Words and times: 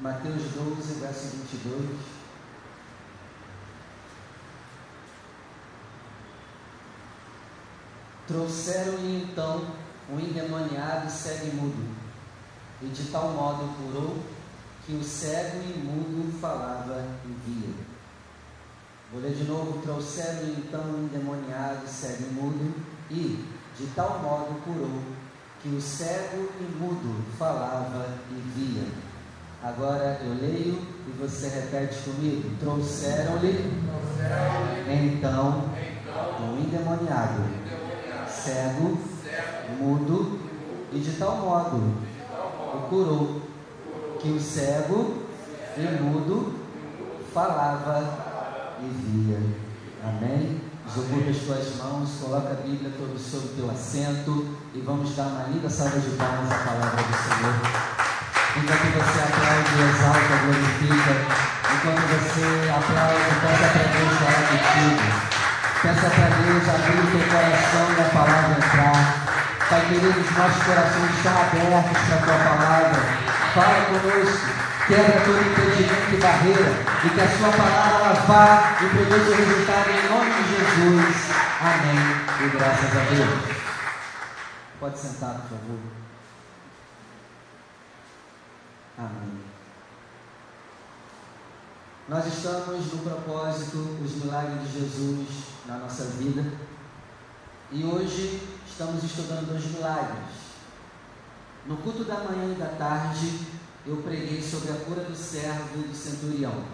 Mateus 0.00 0.42
12, 0.54 1.00
verso 1.00 1.36
22. 1.36 1.98
Trouxeram-lhe 8.28 9.24
então 9.24 9.66
um 10.08 10.20
endemoniado 10.20 11.10
cego 11.10 11.46
e 11.46 11.50
mudo, 11.50 11.96
e 12.80 12.86
de 12.86 13.10
tal 13.10 13.30
modo 13.30 13.74
curou 13.76 14.22
que 14.86 14.92
o 14.92 15.02
cego 15.02 15.58
e 15.64 15.78
mudo 15.78 16.38
falava 16.40 17.04
e 17.24 17.32
via. 17.44 17.74
Vou 19.10 19.20
ler 19.20 19.34
de 19.34 19.44
novo. 19.44 19.82
Trouxeram-lhe 19.82 20.64
então 20.64 20.80
um 20.80 21.06
endemoniado 21.06 21.88
cego 21.88 22.22
e 22.22 22.34
mudo, 22.34 22.74
e 23.10 23.44
de 23.76 23.86
tal 23.96 24.20
modo 24.20 24.62
curou 24.62 25.02
que 25.60 25.70
o 25.70 25.80
cego 25.80 26.48
e 26.60 26.64
mudo 26.78 27.24
falava 27.36 28.06
e 28.30 28.34
via. 28.54 29.07
Agora 29.62 30.20
eu 30.22 30.34
leio 30.40 30.78
e 31.06 31.10
você 31.18 31.48
repete 31.48 31.98
comigo. 32.02 32.50
Trouxeram-lhe 32.60 33.72
então 34.88 35.64
um 36.40 36.58
endemoniado, 36.60 37.42
cego, 38.28 38.98
mudo, 39.78 40.38
e 40.92 40.98
de 41.00 41.12
tal 41.18 41.36
modo 41.38 41.92
o 42.74 42.88
curou 42.88 43.42
que 44.20 44.28
o 44.30 44.40
cego 44.40 45.24
e 45.76 46.02
mudo 46.02 46.54
falava 47.34 48.76
e 48.80 48.88
via. 48.88 49.40
Amém? 50.04 50.60
Desocupa 50.86 51.30
as 51.30 51.36
tuas 51.38 51.76
mãos, 51.76 52.10
coloca 52.22 52.52
a 52.52 52.54
Bíblia 52.54 52.90
todo 52.96 53.18
sobre 53.18 53.48
o 53.48 53.56
teu 53.56 53.70
assento 53.70 54.56
e 54.72 54.80
vamos 54.80 55.14
dar 55.14 55.26
uma 55.26 55.48
linda 55.48 55.68
salva 55.68 55.98
de 55.98 56.10
palmas 56.10 56.50
à 56.50 56.58
palavra 56.58 57.02
do 57.02 57.12
Senhor. 57.12 58.07
Enquanto 58.58 58.90
você 58.98 59.18
aplaude, 59.22 59.70
exalta, 59.86 60.34
glorifica, 60.42 61.14
enquanto 61.70 62.02
você 62.10 62.46
aplaude, 62.74 63.30
peça 63.38 63.68
para 63.70 63.86
Deus 63.94 64.12
falar 64.18 64.44
contigo. 64.50 65.06
Peça 65.82 66.10
para 66.10 66.28
Deus 66.42 66.68
abrir 66.68 66.98
o 66.98 67.06
teu 67.06 67.24
coração 67.30 67.86
e 67.88 68.00
a 68.00 68.08
palavra 68.10 68.56
entrar. 68.58 69.00
Pai 69.70 69.80
querido, 69.88 70.20
os 70.20 70.36
nossos 70.36 70.62
corações 70.64 71.10
estão 71.16 71.32
abertos 71.38 72.02
para 72.02 72.16
a 72.16 72.22
tua 72.22 72.38
palavra. 72.44 73.00
Fala 73.54 73.80
conosco 73.86 74.68
quebra 74.88 75.20
todo 75.20 75.38
impedimento 75.38 76.14
e 76.14 76.16
barreira, 76.16 76.72
e 77.04 77.08
que 77.10 77.20
a 77.20 77.28
sua 77.28 77.50
palavra 77.50 78.14
vá 78.22 78.72
e 78.80 78.88
produza 78.88 79.36
resultado 79.36 79.90
em 79.90 80.08
nome 80.08 80.30
de 80.32 80.48
Jesus. 80.48 81.30
Amém. 81.60 82.16
E 82.40 82.48
graças 82.56 82.96
a 82.96 83.14
Deus. 83.14 83.58
Pode 84.80 84.98
sentar, 84.98 85.34
por 85.34 85.58
favor. 85.58 86.07
Amém. 88.98 89.38
Nós 92.08 92.26
estamos 92.26 92.92
no 92.92 92.98
propósito, 92.98 93.96
os 94.04 94.16
milagres 94.16 94.66
de 94.66 94.80
Jesus 94.80 95.28
na 95.66 95.78
nossa 95.78 96.02
vida. 96.04 96.44
E 97.70 97.84
hoje 97.84 98.42
estamos 98.66 99.04
estudando 99.04 99.56
os 99.56 99.64
milagres. 99.66 100.48
No 101.64 101.76
culto 101.76 102.02
da 102.02 102.24
manhã 102.24 102.52
e 102.52 102.58
da 102.58 102.70
tarde, 102.70 103.46
eu 103.86 103.98
preguei 103.98 104.42
sobre 104.42 104.72
a 104.72 104.84
cura 104.84 105.04
do 105.04 105.14
servo 105.14 105.78
do 105.78 105.94
centurião. 105.94 106.64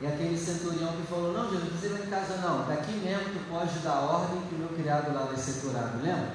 E 0.00 0.06
aquele 0.08 0.36
centurião 0.36 0.96
que 0.96 1.06
falou: 1.06 1.32
Não, 1.32 1.50
Jesus, 1.50 1.70
precisa 1.70 2.00
ir 2.00 2.06
em 2.06 2.10
casa, 2.10 2.38
não. 2.38 2.66
Daqui 2.66 2.94
mesmo 2.94 3.34
tu 3.34 3.48
pode 3.48 3.78
dar 3.78 4.00
ordem 4.00 4.40
que 4.48 4.56
o 4.56 4.58
meu 4.58 4.70
criado 4.70 5.14
lá 5.14 5.26
vai 5.26 5.36
ser 5.36 5.60
curado. 5.60 6.02
Lembra? 6.02 6.34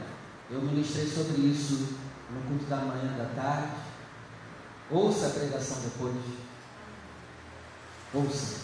Eu 0.49 0.61
ministrei 0.61 1.07
sobre 1.07 1.41
isso 1.41 1.97
no 2.31 2.41
culto 2.47 2.65
da 2.65 2.77
manhã 2.77 3.15
e 3.15 3.17
da 3.17 3.41
tarde. 3.41 3.84
Ouça 4.91 5.27
a 5.27 5.29
pregação 5.31 5.77
depois. 5.81 6.15
Ouça. 8.13 8.59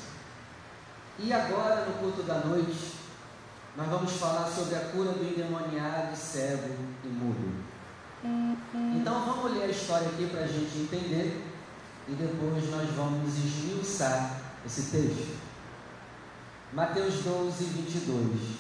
E 1.19 1.33
agora, 1.33 1.85
no 1.85 1.93
culto 1.99 2.23
da 2.23 2.39
noite, 2.39 2.93
nós 3.75 3.87
vamos 3.87 4.11
falar 4.13 4.47
sobre 4.47 4.75
a 4.75 4.79
cura 4.91 5.11
do 5.11 5.23
endemoniado, 5.23 6.15
cego 6.15 6.75
e 7.03 7.07
mudo. 7.07 7.63
Então 8.95 9.25
vamos 9.25 9.53
ler 9.53 9.63
a 9.63 9.67
história 9.67 10.07
aqui 10.07 10.27
para 10.27 10.41
a 10.41 10.47
gente 10.47 10.77
entender 10.77 11.43
e 12.07 12.11
depois 12.13 12.69
nós 12.69 12.89
vamos 12.91 13.35
esmiuçar 13.37 14.41
esse 14.65 14.91
texto. 14.91 15.39
Mateus 16.73 17.15
12, 17.23 17.63
22. 17.63 18.57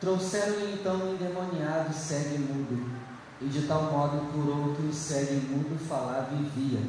Trouxeram-lhe 0.00 0.74
então 0.80 0.96
um 0.96 1.14
endemoniado 1.14 1.92
cego 1.92 2.34
e 2.34 2.38
mudo, 2.38 2.90
e 3.40 3.46
de 3.46 3.62
tal 3.62 3.84
modo 3.84 4.32
curou 4.32 4.74
que 4.74 4.82
o 4.82 4.92
cego 4.92 5.34
mudo 5.48 5.78
falava 5.88 6.34
e 6.34 6.42
via. 6.54 6.80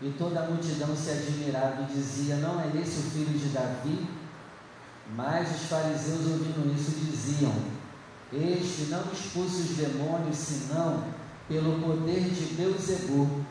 E 0.00 0.10
toda 0.18 0.40
a 0.40 0.50
multidão 0.50 0.94
se 0.96 1.10
admirava 1.10 1.82
e 1.82 1.94
dizia: 1.94 2.36
Não 2.36 2.60
é 2.60 2.66
esse 2.80 2.98
o 2.98 3.10
filho 3.10 3.38
de 3.38 3.48
Davi? 3.48 4.08
Mas 5.14 5.50
os 5.54 5.68
fariseus, 5.68 6.26
ouvindo 6.26 6.74
isso, 6.74 6.90
diziam: 6.90 7.52
Este 8.32 8.90
não 8.90 9.02
expulsa 9.12 9.56
os 9.56 9.76
demônios, 9.76 10.36
senão 10.36 11.04
pelo 11.48 11.80
poder 11.80 12.20
de 12.30 12.54
Beuzebu, 12.54 13.44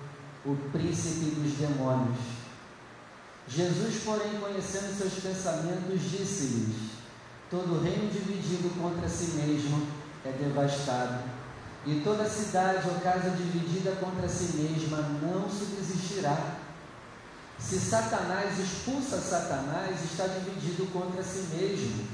o 0.45 0.55
príncipe 0.71 1.31
dos 1.31 1.53
demônios. 1.53 2.17
Jesus, 3.47 4.03
porém, 4.03 4.39
conhecendo 4.39 4.95
seus 4.95 5.13
pensamentos, 5.13 6.01
disse-lhes: 6.01 6.91
Todo 7.49 7.81
reino 7.81 8.11
dividido 8.11 8.69
contra 8.79 9.07
si 9.07 9.31
mesmo 9.37 9.87
é 10.25 10.31
devastado, 10.31 11.23
e 11.85 12.01
toda 12.03 12.29
cidade 12.29 12.87
ou 12.87 12.99
casa 12.99 13.29
dividida 13.29 13.91
contra 13.91 14.27
si 14.27 14.57
mesma 14.57 14.97
não 15.21 15.49
subsistirá. 15.49 16.55
Se 17.59 17.79
Satanás 17.79 18.59
expulsa 18.59 19.19
Satanás, 19.19 20.03
está 20.03 20.27
dividido 20.27 20.91
contra 20.91 21.23
si 21.23 21.47
mesmo. 21.55 22.07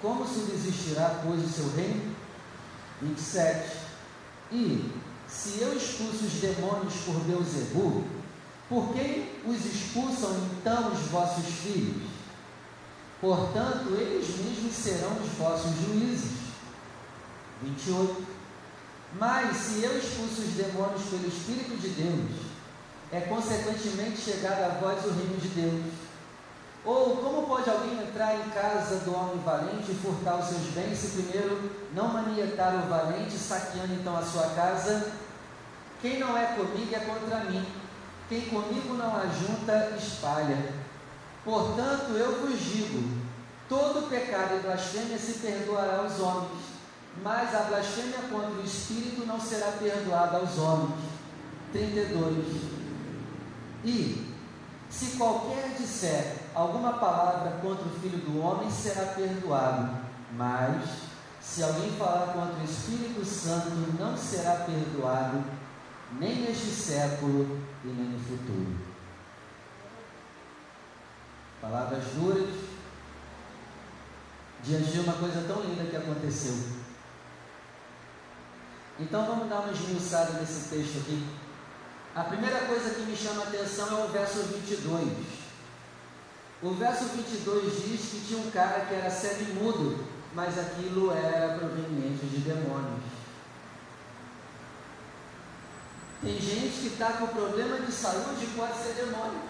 Como 0.00 0.26
subsistirá, 0.26 1.20
pois, 1.24 1.44
o 1.44 1.48
seu 1.48 1.70
reino? 1.74 2.14
27. 3.02 3.78
E 4.52 4.92
se 5.26 5.60
eu 5.60 5.76
expulso 5.76 6.24
os 6.24 6.32
demônios 6.34 6.94
por 7.04 7.14
Beuzebu, 7.24 8.04
por 8.68 8.92
quem 8.94 9.32
os 9.46 9.64
expulsam 9.64 10.36
então 10.58 10.92
os 10.92 11.00
vossos 11.08 11.46
filhos? 11.46 12.10
Portanto, 13.20 13.94
eles 13.94 14.28
mesmos 14.38 14.74
serão 14.74 15.16
os 15.22 15.30
vossos 15.38 15.72
juízes. 15.84 16.46
28. 17.62 18.35
Mas 19.18 19.56
se 19.56 19.82
eu 19.82 19.96
expulso 19.96 20.42
os 20.42 20.54
demônios 20.54 21.02
pelo 21.04 21.26
Espírito 21.26 21.76
de 21.80 21.88
Deus, 21.88 22.46
é 23.10 23.20
consequentemente 23.20 24.18
chegado 24.18 24.62
a 24.64 24.78
vós 24.80 25.04
o 25.04 25.10
reino 25.10 25.38
de 25.40 25.48
Deus. 25.48 25.84
Ou 26.84 27.16
como 27.16 27.46
pode 27.46 27.68
alguém 27.68 27.98
entrar 27.98 28.36
em 28.36 28.50
casa 28.50 29.00
do 29.00 29.14
homem 29.14 29.42
valente 29.42 29.90
e 29.90 29.94
furtar 29.94 30.36
os 30.36 30.46
seus 30.46 30.66
bens, 30.72 30.98
se 30.98 31.22
primeiro 31.22 31.70
não 31.94 32.08
manietar 32.08 32.76
o 32.76 32.88
valente, 32.88 33.32
saqueando 33.32 33.94
então 33.94 34.16
a 34.16 34.22
sua 34.22 34.50
casa? 34.50 35.12
Quem 36.00 36.20
não 36.20 36.36
é 36.36 36.46
comigo 36.54 36.94
é 36.94 37.00
contra 37.00 37.44
mim. 37.50 37.66
Quem 38.28 38.42
comigo 38.42 38.94
não 38.94 39.16
ajunta, 39.16 39.96
espalha. 39.98 40.72
Portanto, 41.44 42.12
eu 42.12 42.40
vos 42.40 42.60
digo: 42.60 43.18
todo 43.68 44.08
pecado 44.08 44.56
e 44.56 44.60
blasfêmia 44.60 45.18
se 45.18 45.38
perdoará 45.38 45.98
aos 45.98 46.20
homens, 46.20 46.65
mas 47.22 47.54
a 47.54 47.60
blasfêmia 47.64 48.18
contra 48.30 48.60
o 48.60 48.64
Espírito 48.64 49.26
não 49.26 49.40
será 49.40 49.72
perdoada 49.72 50.38
aos 50.38 50.58
homens. 50.58 51.00
32. 51.72 52.76
E, 53.84 54.34
se 54.88 55.16
qualquer 55.16 55.74
disser 55.76 56.36
alguma 56.54 56.94
palavra 56.94 57.58
contra 57.60 57.84
o 57.86 58.00
Filho 58.00 58.18
do 58.18 58.40
Homem, 58.40 58.70
será 58.70 59.06
perdoado, 59.06 59.90
mas, 60.32 60.88
se 61.40 61.62
alguém 61.62 61.92
falar 61.92 62.32
contra 62.32 62.60
o 62.60 62.64
Espírito 62.64 63.24
Santo, 63.24 63.70
não 63.98 64.16
será 64.16 64.64
perdoado, 64.64 65.44
nem 66.18 66.42
neste 66.42 66.70
século 66.70 67.60
e 67.84 67.88
nem 67.88 68.10
no 68.10 68.18
futuro. 68.18 68.76
Palavras 71.60 72.04
duras, 72.14 72.54
diante 74.62 74.90
de 74.90 75.00
uma 75.00 75.14
coisa 75.14 75.44
tão 75.46 75.62
linda 75.62 75.84
que 75.84 75.96
aconteceu. 75.96 76.75
Então 78.98 79.26
vamos 79.26 79.48
dar 79.48 79.60
uma 79.60 79.72
esmiuçada 79.72 80.40
nesse 80.40 80.68
texto 80.70 80.98
aqui. 80.98 81.26
A 82.14 82.24
primeira 82.24 82.60
coisa 82.60 82.94
que 82.94 83.02
me 83.02 83.14
chama 83.14 83.42
a 83.42 83.48
atenção 83.48 83.88
é 84.00 84.04
o 84.04 84.08
verso 84.08 84.42
22. 84.42 85.08
O 86.62 86.70
verso 86.72 87.04
22 87.04 87.84
diz 87.84 88.00
que 88.10 88.24
tinha 88.26 88.40
um 88.40 88.50
cara 88.50 88.86
que 88.86 88.94
era 88.94 89.10
cego 89.10 89.42
e 89.42 89.52
mudo, 89.52 90.06
mas 90.34 90.58
aquilo 90.58 91.12
era 91.12 91.58
proveniente 91.58 92.24
de 92.24 92.38
demônios. 92.38 93.02
Tem 96.22 96.40
gente 96.40 96.80
que 96.80 96.86
está 96.88 97.12
com 97.12 97.26
problema 97.26 97.78
de 97.80 97.92
saúde 97.92 98.44
e 98.44 98.54
pode 98.56 98.78
ser 98.78 98.94
demônio. 98.94 99.42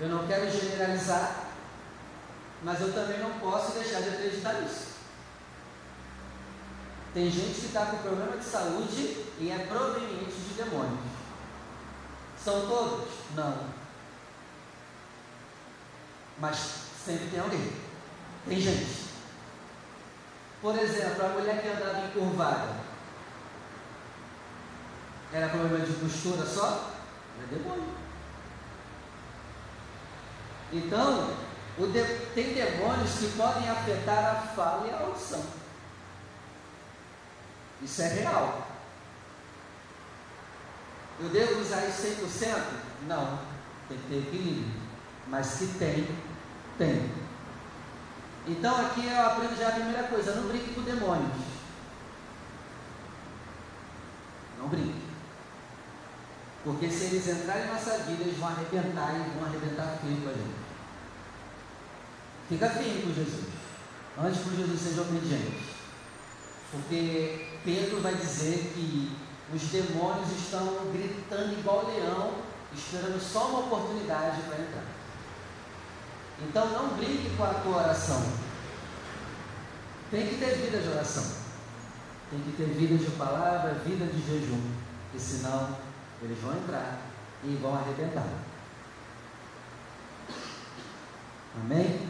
Eu 0.00 0.08
não 0.08 0.26
quero 0.26 0.50
generalizar, 0.50 1.46
mas 2.64 2.80
eu 2.80 2.92
também 2.92 3.20
não 3.20 3.38
posso 3.38 3.72
deixar 3.72 4.00
de 4.00 4.08
acreditar 4.08 4.54
nisso. 4.54 4.87
Tem 7.18 7.28
gente 7.28 7.58
que 7.58 7.66
está 7.66 7.86
com 7.86 7.96
problema 7.96 8.36
de 8.36 8.44
saúde 8.44 9.24
e 9.40 9.50
é 9.50 9.66
proveniente 9.66 10.36
de 10.36 10.54
demônios. 10.54 11.00
São 12.40 12.64
todos? 12.68 13.08
Não. 13.34 13.58
Mas 16.38 16.56
sempre 17.04 17.26
tem 17.26 17.40
alguém. 17.40 17.72
Tem 18.46 18.60
gente. 18.60 19.08
Por 20.62 20.78
exemplo, 20.78 21.26
a 21.26 21.28
mulher 21.30 21.60
que 21.60 21.66
andava 21.66 22.06
encurvada. 22.06 22.76
Era 25.32 25.48
problema 25.48 25.84
de 25.84 25.94
postura 25.94 26.46
só? 26.46 26.92
Era 27.36 27.48
demônio. 27.48 27.96
Então, 30.72 31.34
de, 31.78 32.04
tem 32.32 32.54
demônios 32.54 33.10
que 33.18 33.36
podem 33.36 33.68
afetar 33.68 34.36
a 34.36 34.54
fala 34.54 34.86
e 34.86 34.90
a 34.92 35.00
audição. 35.00 35.67
Isso 37.82 38.02
é 38.02 38.08
real. 38.08 38.68
Eu 41.20 41.28
devo 41.30 41.60
usar 41.60 41.86
isso 41.86 42.02
100%? 42.02 42.62
Não. 43.06 43.38
Tem 43.88 43.98
que 43.98 44.08
ter 44.08 44.18
equilíbrio. 44.18 44.88
Mas 45.28 45.56
que 45.56 45.66
tem, 45.78 46.08
tem. 46.76 47.10
Então 48.46 48.86
aqui 48.86 49.06
eu 49.06 49.26
aprendo 49.26 49.58
já 49.58 49.68
a 49.68 49.72
primeira 49.72 50.04
coisa, 50.04 50.34
não 50.34 50.48
brinque 50.48 50.74
com 50.74 50.82
demônios. 50.82 51.36
Não 54.58 54.68
brinque. 54.68 55.08
Porque 56.64 56.90
se 56.90 57.04
eles 57.04 57.28
entrarem 57.28 57.64
em 57.64 57.72
nossa 57.72 57.98
vida, 57.98 58.22
eles 58.22 58.38
vão 58.38 58.48
arrebentar 58.48 59.14
e 59.14 59.38
vão 59.38 59.48
arrebentar 59.48 59.98
feio 60.00 60.20
com 60.22 60.28
a 60.28 60.32
gente. 60.32 60.68
Fica 62.48 62.70
firme 62.70 63.02
com 63.02 63.14
Jesus. 63.14 63.46
Antes 64.18 64.42
que 64.42 64.56
Jesus 64.56 64.80
seja 64.80 65.02
obediente. 65.02 65.77
Porque 66.70 67.58
Pedro 67.64 68.00
vai 68.00 68.14
dizer 68.14 68.72
que 68.74 69.16
os 69.52 69.62
demônios 69.62 70.30
estão 70.32 70.92
gritando 70.92 71.58
igual 71.58 71.86
leão, 71.86 72.34
esperando 72.74 73.20
só 73.20 73.48
uma 73.48 73.60
oportunidade 73.60 74.42
para 74.42 74.58
entrar. 74.58 74.84
Então 76.40 76.68
não 76.68 76.96
brinque 76.96 77.34
com 77.36 77.44
a 77.44 77.54
tua 77.54 77.76
oração. 77.78 78.22
Tem 80.10 80.26
que 80.26 80.36
ter 80.36 80.56
vida 80.56 80.78
de 80.78 80.88
oração. 80.88 81.24
Tem 82.30 82.40
que 82.40 82.52
ter 82.52 82.66
vida 82.66 82.96
de 82.96 83.10
palavra, 83.12 83.74
vida 83.84 84.06
de 84.06 84.20
jejum. 84.26 84.60
Porque 85.04 85.18
senão 85.18 85.76
eles 86.22 86.38
vão 86.38 86.52
entrar 86.52 87.00
e 87.44 87.58
vão 87.60 87.74
arrebentar. 87.74 88.26
Amém? 91.62 92.08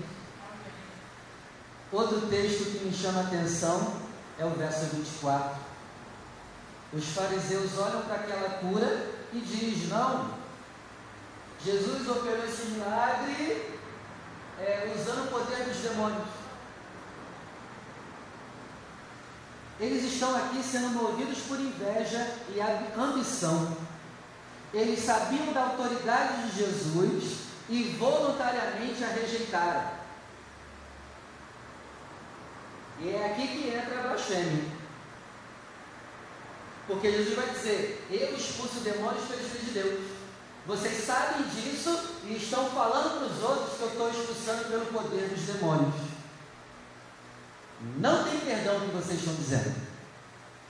Outro 1.91 2.23
texto 2.23 2.79
que 2.79 2.85
me 2.85 2.93
chama 2.93 3.21
a 3.21 3.25
atenção 3.25 4.08
é 4.39 4.45
o 4.45 4.51
verso 4.51 4.87
24. 4.95 5.57
Os 6.93 7.09
fariseus 7.09 7.77
olham 7.79 8.03
para 8.03 8.15
aquela 8.17 8.51
cura 8.61 9.11
e 9.33 9.41
dizem: 9.41 9.89
Não, 9.89 10.31
Jesus 11.65 12.09
operou 12.09 12.45
esse 12.45 12.67
milagre 12.67 13.79
é, 14.61 14.95
usando 14.97 15.27
o 15.27 15.31
poder 15.31 15.65
dos 15.65 15.77
demônios. 15.79 16.29
Eles 19.81 20.13
estão 20.13 20.37
aqui 20.37 20.63
sendo 20.63 20.91
movidos 20.91 21.39
por 21.41 21.61
inveja 21.61 22.35
e 22.49 22.61
ambição. 23.01 23.77
Eles 24.73 25.05
sabiam 25.05 25.53
da 25.53 25.67
autoridade 25.67 26.49
de 26.49 26.59
Jesus 26.59 27.39
e 27.69 27.97
voluntariamente 27.99 29.05
a 29.05 29.09
rejeitaram. 29.09 29.98
E 33.01 33.11
é 33.11 33.27
aqui 33.27 33.47
que 33.47 33.69
entra 33.69 34.01
a 34.01 34.09
blasfêmia. 34.09 34.65
Porque 36.87 37.13
Jesus 37.13 37.37
vai 37.37 37.49
dizer: 37.51 38.07
Eu 38.11 38.37
expulso 38.37 38.81
demônios 38.81 39.25
pelo 39.27 39.41
Espírito 39.41 39.67
de 39.67 39.71
Deus. 39.73 40.01
Vocês 40.67 41.05
sabem 41.05 41.45
disso 41.49 41.99
e 42.25 42.37
estão 42.37 42.69
falando 42.71 43.19
para 43.19 43.27
os 43.29 43.43
outros 43.43 43.77
que 43.77 43.83
eu 43.83 43.89
estou 43.89 44.11
expulsando 44.11 44.65
pelo 44.65 44.87
poder 44.87 45.29
dos 45.29 45.41
demônios. 45.43 45.95
Não 47.99 48.25
tem 48.25 48.41
perdão 48.41 48.77
o 48.77 48.81
que 48.81 48.97
vocês 48.97 49.21
estão 49.21 49.35
dizendo. 49.35 49.75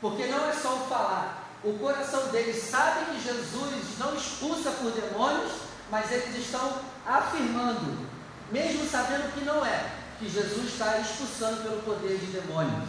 Porque 0.00 0.26
não 0.26 0.48
é 0.48 0.52
só 0.52 0.74
o 0.74 0.86
falar. 0.86 1.44
O 1.64 1.78
coração 1.78 2.28
deles 2.28 2.62
sabe 2.62 3.06
que 3.06 3.22
Jesus 3.22 3.98
não 3.98 4.14
expulsa 4.14 4.70
por 4.72 4.92
demônios, 4.92 5.52
mas 5.90 6.12
eles 6.12 6.36
estão 6.36 6.80
afirmando, 7.04 8.06
mesmo 8.52 8.88
sabendo 8.88 9.32
que 9.34 9.44
não 9.44 9.64
é 9.66 9.90
que 10.18 10.28
Jesus 10.28 10.72
está 10.72 10.98
expulsando 10.98 11.62
pelo 11.62 11.82
poder 11.82 12.18
de 12.18 12.26
demônios. 12.26 12.88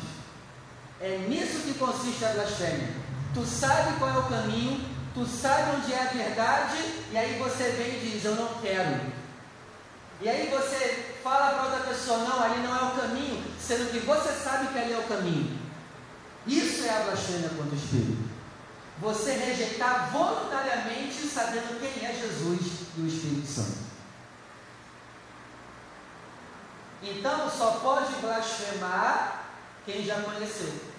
É 1.00 1.18
nisso 1.30 1.62
que 1.62 1.76
consiste 1.76 2.26
a 2.26 2.30
blasfêmia. 2.30 2.90
Tu 3.34 3.46
sabe 3.46 3.98
qual 4.00 4.10
é 4.10 4.18
o 4.18 4.24
caminho, 4.24 4.84
tu 5.14 5.26
sabe 5.26 5.78
onde 5.78 5.94
é 5.94 6.02
a 6.02 6.12
verdade, 6.12 6.78
e 7.12 7.18
aí 7.18 7.38
você 7.38 7.72
vem 7.72 7.96
e 7.96 8.12
diz: 8.12 8.26
Eu 8.26 8.36
não 8.36 8.56
quero. 8.62 9.00
E 10.22 10.28
aí 10.28 10.50
você 10.50 11.18
fala 11.24 11.52
para 11.52 11.64
outra 11.66 11.94
pessoa: 11.94 12.18
Não, 12.18 12.44
ali 12.44 12.64
não 12.64 12.76
é 12.76 12.92
o 12.92 13.00
caminho, 13.00 13.44
sendo 13.60 13.92
que 13.92 14.00
você 14.00 14.32
sabe 14.34 14.68
que 14.68 14.80
ali 14.80 14.94
é 14.94 14.98
o 14.98 15.04
caminho. 15.04 15.60
Isso 16.48 16.84
é 16.86 16.90
a 16.90 17.04
blasfêmia 17.04 17.50
contra 17.50 17.76
o 17.76 17.76
Espírito. 17.76 18.30
Você 19.00 19.32
rejeitar 19.34 20.10
voluntariamente, 20.12 21.28
sabendo 21.28 21.80
quem 21.80 22.06
é 22.06 22.14
Jesus 22.14 22.60
e 22.98 23.02
o 23.02 23.08
Espírito 23.08 23.48
Santo. 23.48 23.89
Então 27.02 27.50
só 27.50 27.80
pode 27.82 28.14
blasfemar 28.22 29.46
quem 29.86 30.04
já 30.04 30.22
conheceu. 30.22 30.90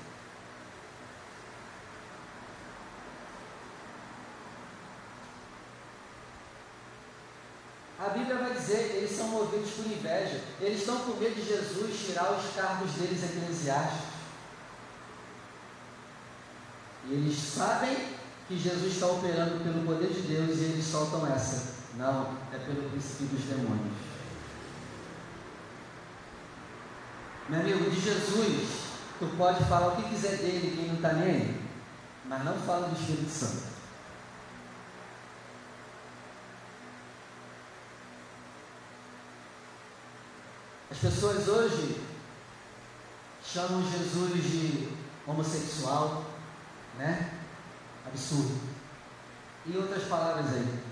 A 7.98 8.08
Bíblia 8.08 8.38
vai 8.38 8.54
dizer 8.54 8.88
que 8.88 8.96
eles 8.96 9.14
são 9.14 9.28
movidos 9.28 9.72
por 9.72 9.84
inveja. 9.84 10.40
Eles 10.58 10.80
estão 10.80 11.00
com 11.00 11.18
medo 11.18 11.34
de 11.34 11.46
Jesus 11.46 12.06
tirar 12.06 12.32
os 12.32 12.54
cargos 12.54 12.92
deles 12.92 13.22
eclesiásticos. 13.22 14.08
E 17.04 17.12
eles 17.12 17.36
sabem 17.36 17.94
que 18.48 18.58
Jesus 18.58 18.94
está 18.94 19.06
operando 19.06 19.62
pelo 19.62 19.84
poder 19.84 20.08
de 20.08 20.22
Deus 20.22 20.58
e 20.58 20.64
eles 20.64 20.86
soltam 20.86 21.26
essa. 21.26 21.74
Não, 21.96 22.38
é 22.52 22.58
pelo 22.58 22.88
princípio 22.88 23.26
dos 23.26 23.44
demônios. 23.44 23.92
Meu 27.50 27.58
amigo, 27.58 27.90
de 27.90 28.00
Jesus, 28.00 28.84
tu 29.18 29.26
pode 29.36 29.64
falar 29.64 29.88
o 29.88 29.96
que 29.96 30.08
quiser 30.08 30.36
dele, 30.36 30.72
quem 30.76 30.86
não 30.86 30.94
está 30.94 31.14
nem 31.14 31.34
aí, 31.34 31.60
mas 32.26 32.44
não 32.44 32.54
fala 32.60 32.86
do 32.86 32.96
Espírito 32.96 33.28
Santo. 33.28 33.64
As 40.92 40.98
pessoas 40.98 41.48
hoje 41.48 42.00
chamam 43.44 43.82
Jesus 43.82 44.44
de 44.44 44.88
homossexual, 45.26 46.24
né? 46.98 47.32
Absurdo. 48.06 48.60
E 49.66 49.76
outras 49.76 50.04
palavras 50.04 50.54
aí. 50.54 50.84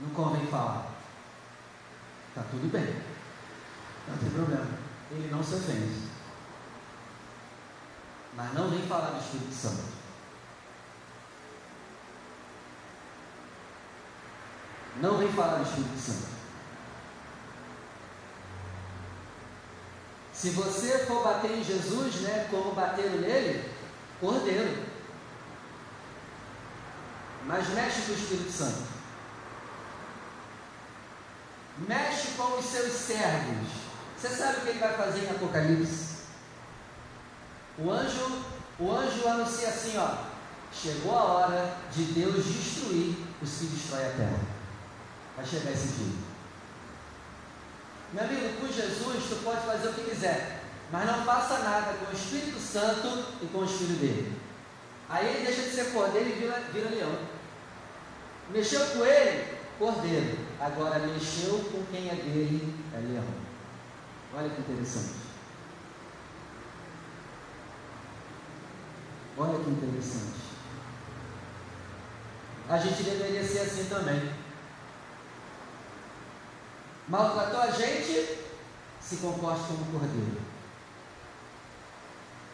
Não 0.00 0.08
convém 0.14 0.46
falar. 0.46 0.90
Tá 2.34 2.42
tudo 2.50 2.72
bem. 2.72 3.02
Não 4.08 4.16
tem 4.16 4.30
problema 4.30 4.83
ele 5.10 5.30
não 5.30 5.42
se 5.42 5.54
ofende. 5.54 6.08
Mas 8.36 8.52
não 8.54 8.68
vem 8.68 8.86
falar 8.86 9.10
do 9.10 9.20
Espírito 9.20 9.54
Santo. 9.54 9.94
Não 15.00 15.18
vem 15.18 15.32
falar 15.32 15.56
do 15.56 15.68
Espírito 15.68 15.98
Santo. 15.98 16.34
Se 20.32 20.50
você 20.50 20.98
for 21.06 21.22
bater 21.22 21.52
em 21.52 21.64
Jesus, 21.64 22.16
né, 22.22 22.48
como 22.50 22.74
bateram 22.74 23.18
nele, 23.18 23.72
cordeiro. 24.20 24.84
Mas 27.46 27.68
mexe 27.68 28.02
com 28.02 28.12
o 28.12 28.16
Espírito 28.16 28.50
Santo. 28.50 28.82
Mexe 31.78 32.28
com 32.36 32.58
os 32.58 32.64
seus 32.64 32.92
servos 32.92 33.83
você 34.24 34.36
sabe 34.36 34.56
o 34.56 34.60
que 34.62 34.68
ele 34.70 34.78
vai 34.78 34.94
fazer 34.94 35.24
em 35.24 35.30
Apocalipse? 35.30 36.14
O 37.78 37.90
anjo, 37.90 38.42
o 38.78 38.90
anjo 38.90 39.28
anuncia 39.28 39.68
assim, 39.68 39.98
ó, 39.98 40.16
chegou 40.72 41.14
a 41.14 41.24
hora 41.24 41.76
de 41.92 42.04
Deus 42.04 42.42
destruir 42.42 43.16
os 43.42 43.50
que 43.50 43.66
destroem 43.66 44.06
a 44.06 44.10
terra. 44.10 44.40
Vai 45.36 45.44
chegar 45.44 45.72
esse 45.72 45.88
dia. 45.88 46.16
Meu 48.14 48.24
amigo, 48.24 48.60
com 48.60 48.66
Jesus 48.66 49.24
tu 49.28 49.44
pode 49.44 49.66
fazer 49.66 49.88
o 49.88 49.92
que 49.92 50.10
quiser, 50.10 50.62
mas 50.90 51.06
não 51.06 51.24
faça 51.24 51.58
nada 51.58 51.92
com 51.92 52.10
o 52.10 52.16
Espírito 52.16 52.58
Santo 52.58 53.26
e 53.42 53.46
com 53.46 53.58
o 53.58 53.64
Espírito 53.66 54.00
dele. 54.00 54.40
Aí 55.10 55.26
ele 55.26 55.44
deixa 55.44 55.62
de 55.62 55.70
ser 55.70 55.92
cordeiro 55.92 56.30
e 56.30 56.32
vira, 56.32 56.62
vira 56.72 56.88
leão. 56.88 57.18
Mexeu 58.50 58.86
com 58.86 59.04
ele, 59.04 59.58
cordeiro. 59.78 60.38
Agora 60.58 60.98
mexeu 61.00 61.58
com 61.70 61.84
quem 61.92 62.08
é 62.08 62.14
dele, 62.14 62.74
é 62.94 62.98
leão. 63.00 63.43
Olha 64.36 64.50
que 64.50 64.60
interessante. 64.60 65.14
Olha 69.38 69.62
que 69.62 69.70
interessante. 69.70 70.44
A 72.68 72.78
gente 72.78 73.02
deveria 73.04 73.44
ser 73.44 73.60
assim 73.60 73.84
também. 73.84 74.32
Maltratou 77.06 77.60
a 77.60 77.70
gente, 77.70 78.38
se 79.00 79.16
comporte 79.18 79.64
como 79.68 80.00
cordeiro. 80.00 80.40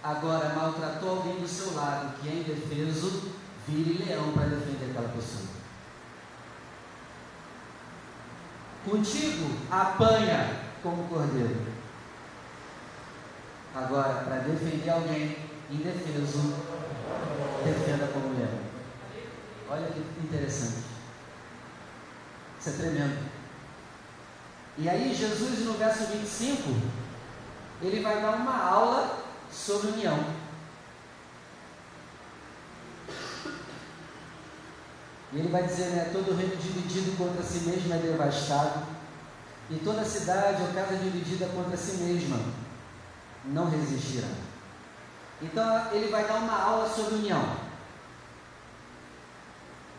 Agora, 0.02 0.54
maltratou 0.54 1.10
alguém 1.10 1.40
do 1.40 1.49
seu 1.49 1.75
lado, 1.75 2.20
que 2.20 2.28
é 2.28 2.32
indefeso, 2.32 3.32
vire 3.66 4.04
leão 4.04 4.32
para 4.32 4.46
defender 4.46 4.90
aquela 4.90 5.08
pessoa. 5.08 5.49
Contigo, 8.84 9.56
apanha 9.70 10.60
como 10.82 11.08
cordeiro. 11.08 11.66
Agora, 13.75 14.25
para 14.25 14.38
defender 14.38 14.90
alguém 14.90 15.37
indefeso, 15.70 16.54
defenda 17.64 18.08
como 18.12 18.37
leão. 18.37 18.58
Olha 19.68 19.87
que 19.87 20.00
interessante. 20.25 20.84
Isso 22.58 22.70
é 22.70 22.72
tremendo. 22.72 23.30
E 24.76 24.88
aí, 24.88 25.14
Jesus, 25.14 25.60
no 25.60 25.75
verso 25.75 26.06
25, 26.06 26.75
ele 27.82 28.02
vai 28.02 28.20
dar 28.20 28.32
uma 28.32 28.64
aula 28.64 29.25
sobre 29.50 29.92
união. 29.92 30.18
E 35.32 35.38
ele 35.38 35.49
vai 35.49 35.62
dizer, 35.62 35.90
né, 35.90 36.10
todo 36.12 36.37
reino 36.37 36.56
dividido 36.56 37.16
contra 37.16 37.42
si 37.42 37.60
mesmo 37.60 37.94
é 37.94 37.99
devastado, 37.99 38.84
e 39.70 39.76
toda 39.84 40.04
cidade 40.04 40.62
ou 40.62 40.68
casa 40.72 40.96
dividida 40.96 41.46
contra 41.46 41.76
si 41.76 41.98
mesma 41.98 42.38
não 43.44 43.70
resistirá. 43.70 44.28
Então 45.40 45.92
ele 45.92 46.10
vai 46.10 46.26
dar 46.26 46.34
uma 46.34 46.60
aula 46.60 46.88
sobre 46.88 47.14
união. 47.14 47.56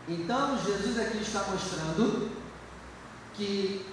Então 0.08 0.58
Jesus 0.62 0.98
aqui 0.98 1.18
está 1.18 1.44
mostrando 1.44 2.30
que 3.34 3.86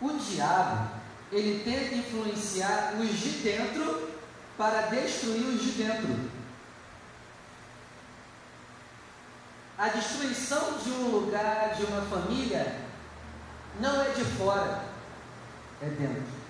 o 0.00 0.10
diabo 0.12 0.90
ele 1.30 1.62
tenta 1.62 1.94
influenciar 1.94 2.94
os 2.98 3.10
de 3.10 3.30
dentro 3.42 4.10
para 4.56 4.82
destruir 4.82 5.46
os 5.46 5.62
de 5.62 5.70
dentro. 5.72 6.30
A 9.78 9.88
destruição 9.88 10.78
de 10.82 10.90
um 10.90 11.08
lugar, 11.08 11.74
de 11.74 11.84
uma 11.84 12.02
família, 12.02 12.80
não 13.80 14.02
é 14.02 14.10
de 14.10 14.24
fora, 14.24 14.89
é 15.82 15.86
dentro. 15.86 16.40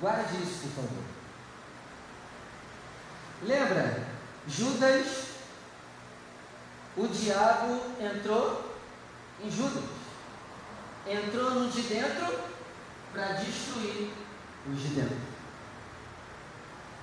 Guarde 0.00 0.42
isso, 0.42 0.68
por 0.68 0.82
favor. 0.82 1.04
Lembra? 3.42 4.06
Judas, 4.46 5.28
o 6.96 7.06
diabo 7.08 7.80
entrou 8.00 8.74
em 9.42 9.50
Judas. 9.50 9.84
Entrou 11.06 11.50
no 11.50 11.70
de 11.70 11.82
dentro 11.82 12.38
para 13.12 13.32
destruir 13.32 14.12
os 14.70 14.80
de 14.80 14.88
dentro. 14.88 15.34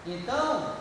Então, 0.06 0.78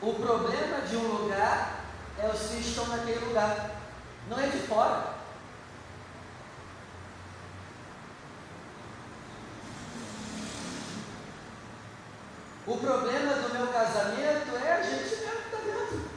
o 0.00 0.14
problema 0.14 0.80
de 0.82 0.96
um 0.96 1.08
lugar 1.08 1.84
é 2.18 2.26
os 2.28 2.40
que 2.40 2.60
estão 2.60 2.86
naquele 2.86 3.24
lugar, 3.26 3.70
não 4.28 4.38
é 4.38 4.46
de 4.46 4.58
fora. 4.58 5.17
O 12.68 12.76
problema 12.76 13.32
do 13.32 13.54
meu 13.54 13.68
casamento 13.68 14.54
é 14.62 14.72
a 14.74 14.82
gente 14.82 15.16
mesmo 15.16 15.40
que 15.40 15.56
está 15.56 15.56
dentro. 15.56 16.10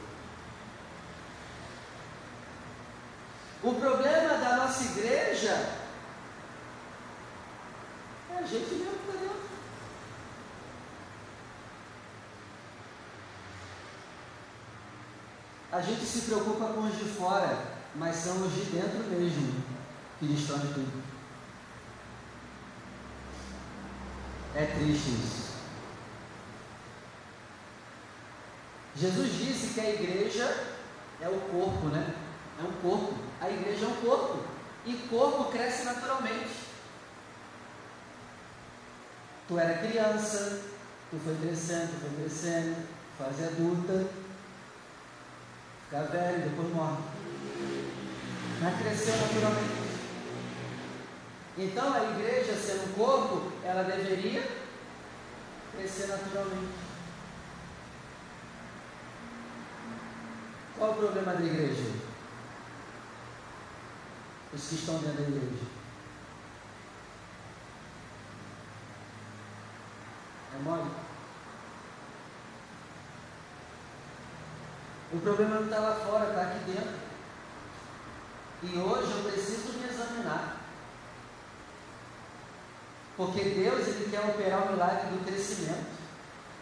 O 3.62 3.74
problema 3.74 4.36
da 4.36 4.56
nossa 4.58 4.84
igreja 4.84 5.78
é 8.30 8.38
a 8.38 8.42
gente 8.42 8.74
mesmo 8.74 8.98
que 8.98 9.10
está 9.10 9.18
dentro. 9.18 9.48
A 15.72 15.80
gente 15.80 16.04
se 16.04 16.20
preocupa 16.20 16.66
com 16.74 16.80
os 16.80 16.98
de 16.98 17.04
fora, 17.04 17.56
mas 17.94 18.16
são 18.16 18.46
os 18.46 18.52
de 18.52 18.64
dentro 18.64 19.04
mesmo 19.04 19.64
que 20.18 20.26
destroem 20.26 20.70
tudo. 20.74 21.02
É 24.54 24.66
triste 24.66 25.12
isso. 25.12 25.51
Jesus 28.96 29.32
disse 29.32 29.74
que 29.74 29.80
a 29.80 29.90
igreja 29.90 30.66
é 31.20 31.28
o 31.28 31.40
corpo, 31.50 31.86
né? 31.86 32.14
É 32.58 32.62
um 32.62 32.72
corpo. 32.82 33.14
A 33.40 33.50
igreja 33.50 33.86
é 33.86 33.88
um 33.88 33.96
corpo. 33.96 34.44
E 34.84 34.94
corpo 35.08 35.50
cresce 35.50 35.84
naturalmente. 35.84 36.62
Tu 39.48 39.58
era 39.58 39.86
criança, 39.86 40.60
tu 41.10 41.18
foi 41.24 41.36
crescendo, 41.36 41.90
tu 41.92 42.00
foi 42.00 42.24
crescendo, 42.24 42.86
fase 43.18 43.44
adulta, 43.44 44.06
fica 45.84 46.02
velho, 46.04 46.48
depois 46.48 46.74
morre. 46.74 47.02
Mas 48.60 48.80
cresceu 48.80 49.16
naturalmente. 49.16 49.82
Então 51.58 51.92
a 51.92 52.04
igreja, 52.04 52.54
sendo 52.54 52.90
um 52.90 52.92
corpo, 52.94 53.52
ela 53.64 53.82
deveria 53.82 54.42
crescer 55.76 56.06
naturalmente. 56.06 56.81
Qual 60.82 60.94
o 60.94 60.96
problema 60.96 61.34
da 61.34 61.44
igreja? 61.44 61.92
Os 64.52 64.68
que 64.68 64.74
estão 64.74 64.98
dentro 64.98 65.22
da 65.22 65.28
igreja. 65.28 65.64
É 70.56 70.62
mole? 70.64 70.90
O 75.12 75.20
problema 75.20 75.54
não 75.54 75.64
está 75.66 75.78
lá 75.78 75.94
fora, 76.04 76.30
está 76.30 76.42
aqui 76.42 76.64
dentro. 76.64 76.98
E 78.64 78.76
hoje 78.76 79.12
eu 79.12 79.30
preciso 79.30 79.78
me 79.78 79.88
examinar. 79.88 80.56
Porque 83.16 83.40
Deus 83.40 83.86
ele 83.86 84.10
quer 84.10 84.28
operar 84.28 84.66
o 84.66 84.72
milagre 84.72 85.10
do 85.10 85.24
crescimento 85.24 85.92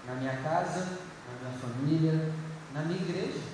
na 0.06 0.14
minha 0.16 0.36
casa, 0.42 0.98
na 1.26 1.48
minha 1.48 1.58
família, 1.58 2.34
na 2.74 2.82
minha 2.82 3.00
igreja 3.00 3.49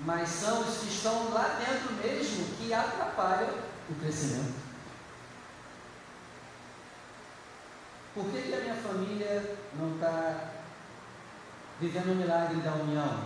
mas 0.00 0.28
são 0.28 0.60
os 0.60 0.78
que 0.78 0.88
estão 0.88 1.30
lá 1.32 1.58
dentro 1.58 1.92
mesmo 1.94 2.56
que 2.56 2.72
atrapalham 2.72 3.54
o 3.90 3.94
crescimento. 3.94 4.68
Por 8.14 8.24
que, 8.26 8.42
que 8.42 8.54
a 8.54 8.60
minha 8.60 8.74
família 8.74 9.56
não 9.78 9.94
está 9.94 10.50
vivendo 11.80 12.12
o 12.12 12.16
milagre 12.16 12.60
da 12.60 12.72
união? 12.72 13.24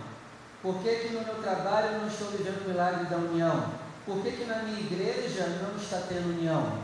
Por 0.62 0.82
que, 0.82 0.94
que 0.96 1.08
no 1.14 1.24
meu 1.24 1.42
trabalho 1.42 1.88
eu 1.88 2.00
não 2.00 2.08
estou 2.08 2.28
vivendo 2.28 2.64
o 2.64 2.68
milagre 2.68 3.06
da 3.06 3.16
união? 3.16 3.72
Por 4.04 4.22
que, 4.22 4.32
que 4.32 4.44
na 4.44 4.62
minha 4.62 4.80
igreja 4.80 5.46
não 5.62 5.76
está 5.76 5.98
tendo 6.08 6.36
união? 6.36 6.78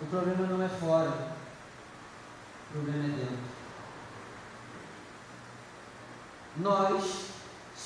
O 0.00 0.06
problema 0.06 0.46
não 0.46 0.62
é 0.62 0.68
fora, 0.68 1.10
o 2.68 2.72
problema 2.72 3.04
é 3.04 3.08
dentro. 3.08 3.38
Nós 6.56 7.35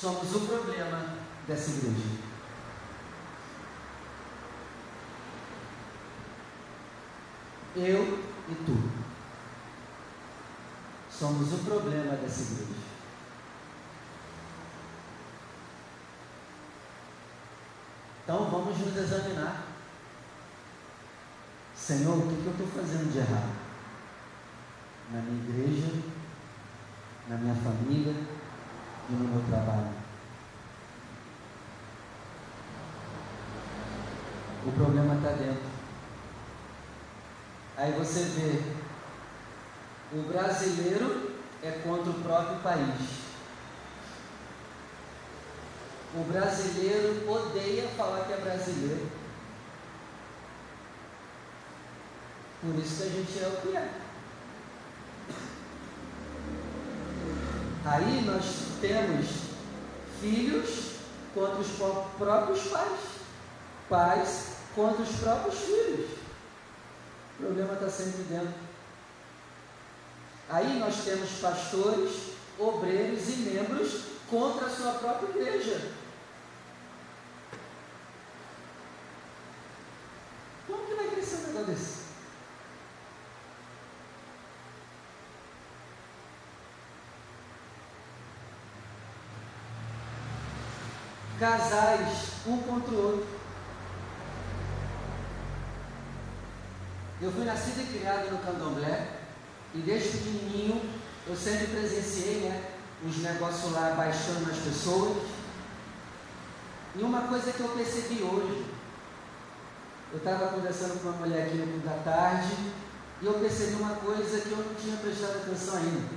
somos 0.01 0.35
o 0.35 0.39
problema 0.47 1.15
dessa 1.47 1.69
igreja. 1.69 2.07
Eu 7.75 8.19
e 8.49 8.55
tu 8.65 8.91
somos 11.11 11.53
o 11.53 11.57
problema 11.59 12.15
dessa 12.15 12.41
igreja. 12.41 12.81
Então 18.23 18.49
vamos 18.49 18.79
nos 18.79 18.97
examinar. 18.97 19.67
Senhor, 21.75 22.17
o 22.17 22.27
que, 22.27 22.41
que 22.41 22.47
eu 22.47 22.51
estou 22.53 22.67
fazendo 22.69 23.11
de 23.11 23.19
errado? 23.19 23.51
Na 25.11 25.21
minha 25.21 25.43
igreja, 25.43 25.93
na 27.27 27.37
minha 27.37 27.55
família, 27.55 28.40
e 29.09 29.13
no 29.13 29.27
meu 29.27 29.43
trabalho. 29.49 30.01
O 34.65 34.71
problema 34.73 35.15
está 35.15 35.31
dentro. 35.31 35.71
Aí 37.77 37.91
você 37.93 38.23
vê, 38.25 38.61
o 40.13 40.21
brasileiro 40.23 41.31
é 41.63 41.71
contra 41.83 42.11
o 42.11 42.21
próprio 42.21 42.59
país. 42.59 43.21
O 46.13 46.23
brasileiro 46.25 47.29
odeia 47.29 47.87
falar 47.97 48.25
que 48.25 48.33
é 48.33 48.37
brasileiro. 48.37 49.09
Por 52.61 52.75
isso 52.75 52.97
que 52.97 53.03
a 53.03 53.09
gente 53.09 53.43
é 53.43 53.47
o 53.47 53.61
que 53.61 53.75
é. 53.75 53.89
Aí 57.83 58.21
nós 58.25 58.70
temos 58.81 59.27
filhos 60.19 60.95
contra 61.33 61.59
os 61.59 61.67
próprios 62.17 62.63
pais, 62.67 62.99
pais 63.87 64.47
contra 64.75 65.03
os 65.03 65.15
próprios 65.17 65.59
filhos. 65.59 66.11
O 67.39 67.43
problema 67.43 67.73
está 67.73 67.89
sempre 67.89 68.23
dentro. 68.23 68.53
Aí 70.49 70.79
nós 70.79 71.03
temos 71.05 71.29
pastores, 71.39 72.33
obreiros 72.59 73.29
e 73.29 73.35
membros 73.37 74.01
contra 74.29 74.65
a 74.65 74.69
sua 74.69 74.93
própria 74.93 75.29
igreja. 75.29 75.91
Como 80.67 80.85
que 80.85 80.93
vai 80.95 81.07
crescer 81.07 81.35
um 81.35 81.47
negócio 81.47 81.65
desse? 81.67 82.00
Casais, 91.41 92.33
um 92.45 92.59
contra 92.59 92.93
o 92.93 93.03
outro. 93.03 93.27
Eu 97.19 97.31
fui 97.31 97.45
nascido 97.45 97.81
e 97.81 97.97
criado 97.97 98.29
no 98.29 98.37
candomblé, 98.37 99.07
e 99.73 99.79
desde 99.79 100.19
pequenininho 100.19 100.87
eu 101.25 101.35
sempre 101.35 101.65
presenciei 101.65 102.41
né, 102.41 102.71
os 103.03 103.17
negócios 103.17 103.71
lá 103.71 103.95
baixando 103.97 104.51
as 104.51 104.57
pessoas. 104.57 105.17
E 106.95 107.01
uma 107.01 107.21
coisa 107.21 107.51
que 107.51 107.59
eu 107.59 107.69
percebi 107.69 108.21
hoje, 108.21 108.63
eu 110.11 110.19
estava 110.19 110.49
conversando 110.49 111.01
com 111.01 111.09
uma 111.09 111.17
mulher 111.17 111.47
aqui 111.47 111.55
no 111.55 111.65
fim 111.65 111.79
da 111.79 112.03
tarde 112.03 112.55
e 113.19 113.25
eu 113.25 113.33
percebi 113.33 113.81
uma 113.81 113.95
coisa 113.95 114.41
que 114.41 114.51
eu 114.51 114.57
não 114.57 114.75
tinha 114.75 114.97
prestado 114.97 115.37
atenção 115.37 115.77
ainda. 115.77 116.07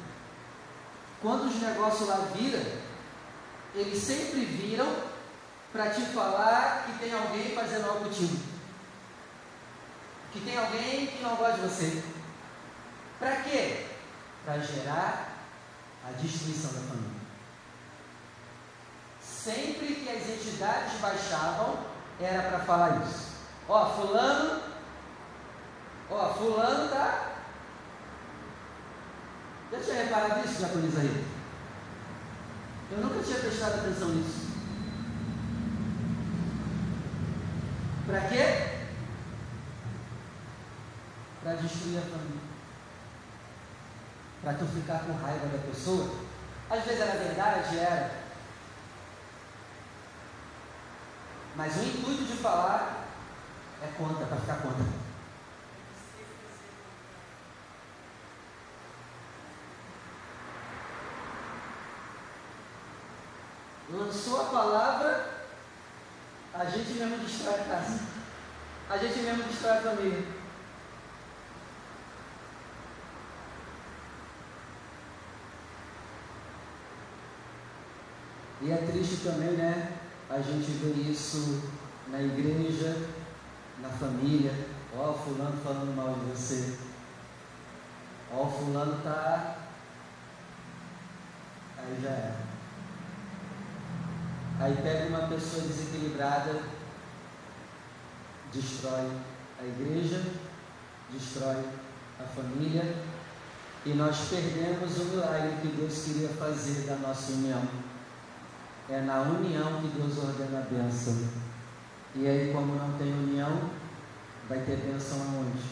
Quando 1.22 1.46
os 1.46 1.62
negócios 1.62 2.06
lá 2.06 2.28
viram, 2.34 2.62
eles 3.74 4.02
sempre 4.02 4.44
viram 4.44 5.13
para 5.74 5.90
te 5.90 6.02
falar 6.02 6.84
que 6.86 6.98
tem 7.00 7.12
alguém 7.12 7.52
fazendo 7.52 7.88
algo 7.88 8.04
contigo. 8.04 8.38
Que 10.32 10.40
tem 10.40 10.56
alguém 10.56 11.08
que 11.08 11.20
não 11.20 11.34
gosta 11.34 11.54
de 11.54 11.62
você. 11.62 12.04
Para 13.18 13.36
quê? 13.42 13.86
Para 14.44 14.60
gerar 14.60 15.32
a 16.06 16.12
destruição 16.12 16.72
da 16.74 16.78
família. 16.78 17.10
Sempre 19.20 19.96
que 19.96 20.08
as 20.08 20.28
entidades 20.28 21.00
baixavam, 21.00 21.80
era 22.20 22.50
para 22.50 22.60
falar 22.60 23.02
isso. 23.04 23.32
Ó, 23.68 23.96
fulano, 23.96 24.62
ó, 26.08 26.34
fulano 26.34 26.88
tá. 26.88 27.32
Já 29.72 29.80
tinha 29.80 30.04
reparado 30.04 30.48
isso, 30.48 30.60
japonês 30.60 30.96
aí? 30.96 31.26
Eu 32.92 32.98
nunca 32.98 33.24
tinha 33.24 33.40
prestado 33.40 33.80
atenção 33.80 34.10
nisso. 34.10 34.53
Para 38.14 38.28
quê? 38.28 38.44
Para 41.42 41.54
destruir 41.54 41.98
a 41.98 42.02
família. 42.02 42.42
Para 44.40 44.54
tu 44.54 44.66
ficar 44.66 45.00
com 45.00 45.14
raiva 45.14 45.48
da 45.48 45.58
pessoa. 45.58 46.14
Às 46.70 46.84
vezes 46.84 47.00
era 47.00 47.18
verdade, 47.18 47.76
era. 47.76 48.22
Mas 51.56 51.76
o 51.76 51.82
intuito 51.82 52.22
de 52.22 52.36
falar 52.36 53.08
é 53.82 53.88
conta, 53.98 54.26
para 54.26 54.36
ficar 54.36 54.58
conta. 54.58 54.84
Lançou 63.90 64.40
a 64.40 64.44
palavra, 64.44 65.33
a 66.56 66.64
gente 66.66 66.92
mesmo 66.92 67.18
destrói 67.18 67.60
a 67.60 67.64
casa. 67.64 68.00
A 68.88 68.96
gente 68.96 69.18
mesmo 69.18 69.42
destrói 69.44 69.72
a 69.72 69.82
família. 69.82 70.24
E 78.62 78.70
é 78.70 78.76
triste 78.76 79.24
também, 79.24 79.50
né? 79.50 79.98
A 80.30 80.40
gente 80.40 80.70
vê 80.70 81.10
isso 81.10 81.70
na 82.08 82.22
igreja, 82.22 83.08
na 83.80 83.88
família, 83.88 84.52
ó, 84.96 85.10
oh, 85.10 85.14
fulano 85.14 85.60
falando 85.62 85.94
mal 85.96 86.14
de 86.14 86.30
você. 86.30 86.78
Ó, 88.32 88.44
oh, 88.44 88.48
fulano 88.48 89.02
tá. 89.02 89.56
Aí 91.76 92.00
já 92.00 92.08
é. 92.10 92.43
Aí 94.60 94.76
pega 94.82 95.08
uma 95.08 95.28
pessoa 95.28 95.62
desequilibrada, 95.62 96.62
destrói 98.52 99.10
a 99.60 99.64
igreja, 99.64 100.22
destrói 101.10 101.64
a 102.20 102.24
família, 102.24 102.94
e 103.84 103.90
nós 103.90 104.28
perdemos 104.30 104.98
o 104.98 105.04
milagre 105.06 105.58
que 105.60 105.68
Deus 105.76 106.04
queria 106.04 106.28
fazer 106.28 106.86
da 106.86 106.96
nossa 106.96 107.32
união. 107.32 107.62
É 108.88 109.00
na 109.00 109.22
união 109.22 109.80
que 109.80 109.88
Deus 109.88 110.18
ordena 110.18 110.60
a 110.60 110.62
bênção. 110.62 111.28
E 112.14 112.26
aí, 112.26 112.52
como 112.52 112.76
não 112.76 112.96
tem 112.96 113.12
união, 113.12 113.70
vai 114.48 114.58
ter 114.60 114.76
bênção 114.76 115.20
aonde? 115.20 115.62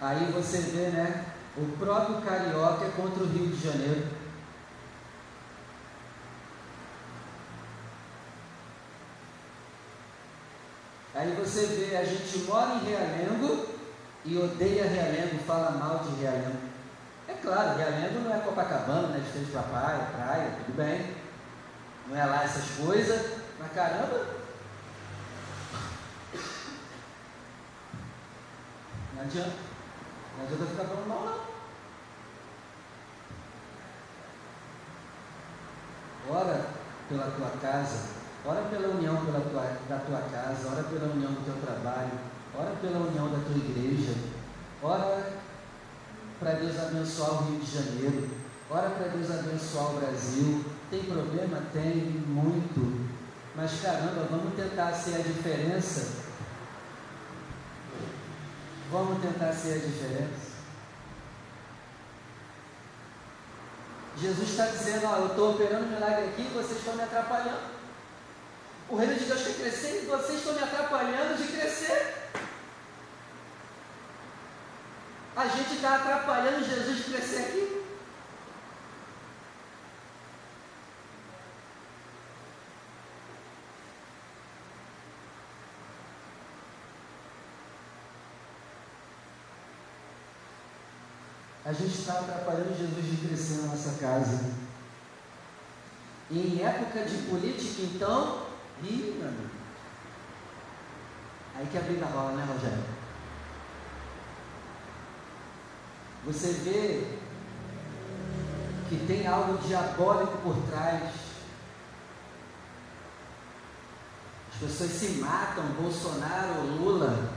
Aí 0.00 0.32
você 0.32 0.58
vê, 0.58 0.88
né? 0.90 1.26
O 1.56 1.76
próprio 1.76 2.22
Carioca 2.22 2.84
é 2.84 2.90
contra 2.90 3.22
o 3.22 3.26
Rio 3.26 3.48
de 3.48 3.62
Janeiro. 3.62 4.20
Aí 11.14 11.34
você 11.50 11.66
vê, 11.66 11.96
a 11.96 12.04
gente 12.04 12.38
mora 12.44 12.74
em 12.74 12.84
Realengo 12.84 13.66
e 14.24 14.38
odeia 14.38 14.84
Realengo, 14.84 15.42
fala 15.44 15.72
mal 15.72 15.98
de 15.98 16.20
Realengo. 16.20 16.70
É 17.26 17.34
claro, 17.34 17.76
Realengo 17.76 18.20
não 18.20 18.34
é 18.34 18.38
Copacabana, 18.38 19.08
né? 19.08 19.18
De 19.18 19.32
frente 19.32 19.50
para 19.50 19.62
praia, 19.62 20.06
praia, 20.14 20.54
tudo 20.58 20.76
bem. 20.76 21.16
Não 22.06 22.16
é 22.16 22.24
lá 22.24 22.44
essas 22.44 22.64
coisas, 22.76 23.38
mas 23.58 23.72
caramba, 23.72 24.26
não 29.14 29.22
adianta. 29.22 29.70
Não 30.38 30.44
adianta 30.44 30.66
ficar 30.66 30.84
falando 30.84 31.08
mal, 31.08 31.24
não. 31.24 31.50
Ora 36.32 36.66
pela 37.08 37.30
tua 37.32 37.50
casa, 37.60 38.19
ora 38.44 38.62
pela 38.62 38.88
união 38.88 39.24
pela 39.24 39.40
tua, 39.40 39.76
da 39.88 39.98
tua 39.98 40.20
casa, 40.30 40.68
ora 40.70 40.82
pela 40.84 41.12
união 41.12 41.32
do 41.32 41.44
teu 41.44 41.54
trabalho, 41.62 42.12
ora 42.54 42.72
pela 42.80 42.98
união 42.98 43.28
da 43.28 43.38
tua 43.44 43.56
igreja, 43.56 44.14
ora 44.82 45.40
para 46.38 46.52
Deus 46.52 46.78
abençoar 46.78 47.30
o 47.30 47.44
Rio 47.50 47.60
de 47.60 47.70
Janeiro, 47.70 48.28
ora 48.70 48.90
para 48.90 49.08
Deus 49.08 49.30
abençoar 49.30 49.90
o 49.90 50.00
Brasil. 50.00 50.64
Tem 50.90 51.04
problema? 51.04 51.62
Tem 51.72 51.94
muito. 52.26 53.08
Mas 53.54 53.80
caramba, 53.80 54.26
vamos 54.30 54.54
tentar 54.54 54.92
ser 54.92 55.16
a 55.16 55.22
diferença. 55.22 56.30
Vamos 58.90 59.22
tentar 59.22 59.52
ser 59.52 59.74
a 59.74 59.78
diferença. 59.78 60.50
Jesus 64.16 64.50
está 64.50 64.66
dizendo, 64.66 65.06
ó, 65.06 65.16
eu 65.16 65.26
estou 65.28 65.54
operando 65.54 65.86
milagre 65.86 66.24
aqui 66.24 66.42
e 66.42 66.54
vocês 66.54 66.78
estão 66.78 66.94
me 66.94 67.02
atrapalhando. 67.02 67.79
O 68.90 68.96
reino 68.96 69.14
de 69.14 69.24
Deus 69.24 69.42
quer 69.42 69.54
crescer 69.54 70.02
e 70.02 70.06
vocês 70.06 70.38
estão 70.38 70.52
me 70.54 70.62
atrapalhando 70.62 71.40
de 71.40 71.52
crescer. 71.52 72.28
A 75.36 75.46
gente 75.46 75.74
está 75.74 75.94
atrapalhando 75.94 76.64
Jesus 76.64 76.96
de 76.96 77.04
crescer 77.04 77.38
aqui. 77.38 77.80
a 91.70 91.72
gente 91.72 92.00
está 92.00 92.14
atrapalhando 92.14 92.76
Jesus 92.76 93.06
de 93.06 93.28
crescer 93.28 93.62
na 93.62 93.68
nossa 93.68 93.92
casa. 94.00 94.44
E 96.28 96.38
em 96.38 96.64
época 96.64 97.04
de 97.04 97.16
política, 97.28 97.82
então, 97.82 98.39
ih, 98.82 99.16
meu 99.18 99.28
amigo. 99.28 99.50
Aí 101.56 101.66
que 101.66 101.78
a 101.78 101.80
briga 101.82 102.06
rola, 102.06 102.32
né, 102.32 102.46
Rogério? 102.50 102.84
Você 106.26 106.52
vê 106.52 107.18
que 108.88 109.06
tem 109.06 109.26
algo 109.26 109.58
diabólico 109.58 110.38
por 110.38 110.56
trás. 110.70 111.12
As 114.52 114.58
pessoas 114.60 114.90
se 114.90 115.20
matam, 115.20 115.64
Bolsonaro, 115.80 116.62
Lula, 116.62 117.30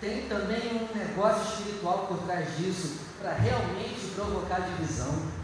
tem 0.00 0.28
também 0.28 0.74
um 0.74 0.98
negócio 0.98 1.60
espiritual 1.60 2.06
por 2.08 2.18
trás 2.26 2.58
disso, 2.58 2.98
para 3.20 3.34
realmente 3.34 4.10
provocar 4.16 4.60
divisão. 4.60 5.41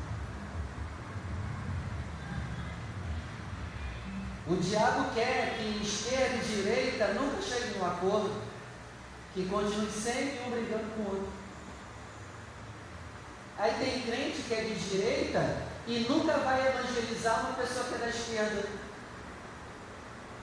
O 4.51 4.57
diabo 4.57 5.13
quer 5.15 5.59
que 5.59 5.83
esquerda 5.83 6.37
e 6.37 6.57
direita 6.57 7.09
nunca 7.09 7.43
cheguem 7.43 7.77
em 7.77 7.81
um 7.81 7.87
acordo, 7.87 8.43
que 9.35 9.47
continue 9.47 9.91
sempre 9.91 10.41
um 10.47 10.51
brigando 10.51 10.91
com 10.97 11.03
o 11.03 11.07
outro. 11.07 11.29
Aí 13.59 13.75
tem 13.79 14.03
crente 14.03 14.43
que 14.43 14.55
é 14.55 14.63
de 14.63 14.75
direita 14.75 15.57
e 15.87 16.07
nunca 16.09 16.39
vai 16.39 16.67
evangelizar 16.67 17.41
uma 17.41 17.55
pessoa 17.55 17.85
que 17.87 17.95
é 17.97 17.99
da 17.99 18.09
esquerda. 18.09 18.69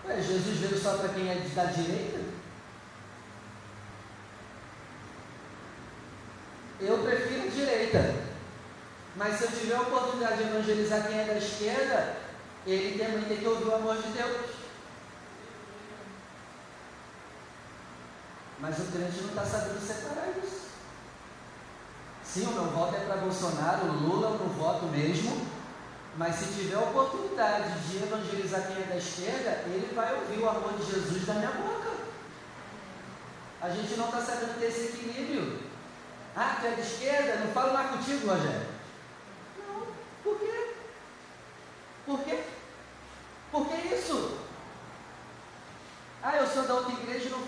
Ué, 0.06 0.22
Jesus 0.22 0.58
veio 0.60 0.78
só 0.78 0.98
para 0.98 1.10
quem 1.10 1.28
é 1.28 1.36
da 1.56 1.66
direita? 1.66 2.20
Eu 6.80 6.98
prefiro 7.00 7.48
a 7.48 7.50
direita. 7.50 8.16
Mas 9.16 9.38
se 9.38 9.46
eu 9.46 9.52
tiver 9.52 9.76
a 9.76 9.82
oportunidade 9.82 10.44
de 10.44 10.50
evangelizar 10.50 11.08
quem 11.08 11.20
é 11.20 11.26
da 11.26 11.38
esquerda, 11.38 12.25
ele 12.66 12.98
também 12.98 13.24
tem 13.26 13.38
que 13.38 13.48
ouvir 13.48 13.66
o 13.66 13.76
amor 13.76 13.98
de 13.98 14.10
Deus. 14.10 14.56
Mas 18.60 18.80
o 18.80 18.86
crente 18.86 19.22
não 19.22 19.30
está 19.30 19.46
sabendo 19.46 19.80
separar 19.80 20.30
isso. 20.44 20.66
Sim, 22.24 22.48
o 22.48 22.52
meu 22.52 22.66
voto 22.66 22.96
é 22.96 23.00
para 23.00 23.18
Bolsonaro, 23.18 23.94
Lula, 23.94 24.30
eu 24.30 24.50
voto 24.50 24.86
mesmo. 24.88 25.46
Mas 26.18 26.36
se 26.36 26.54
tiver 26.54 26.76
a 26.76 26.80
oportunidade 26.80 27.80
de 27.82 27.98
evangelizar 27.98 28.68
quem 28.68 28.78
é 28.78 28.88
da 28.88 28.98
esquerda, 28.98 29.64
ele 29.68 29.94
vai 29.94 30.16
ouvir 30.16 30.40
o 30.40 30.50
amor 30.50 30.74
de 30.74 30.86
Jesus 30.86 31.26
da 31.26 31.34
minha 31.34 31.52
boca. 31.52 31.92
A 33.62 33.70
gente 33.70 33.96
não 33.96 34.06
está 34.06 34.22
sabendo 34.22 34.60
ter 34.60 34.68
esse 34.68 34.86
equilíbrio. 34.86 35.60
Ah, 36.36 36.58
tu 36.60 36.68
é 36.68 36.72
de 36.72 36.82
esquerda? 36.82 37.38
Não 37.38 37.54
falo 37.54 37.74
mais 37.74 37.90
contigo, 37.92 38.28
Rogério. 38.28 38.68
Não. 39.58 39.88
Por 40.24 40.40
quê? 40.40 40.74
Por 42.06 42.20
quê? 42.24 42.44
Por 43.52 43.68
que 43.68 43.96
isso? 43.96 44.40
Ah, 46.22 46.36
eu 46.38 46.48
sou 46.48 46.64
da 46.64 46.74
outra 46.74 46.94
igreja 46.94 47.28
e 47.28 47.30
não 47.30 47.46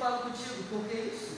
falo 0.67 0.69
contigo. 0.69 0.69
Por 0.69 0.87
que 0.87 0.97
isso? 0.97 1.37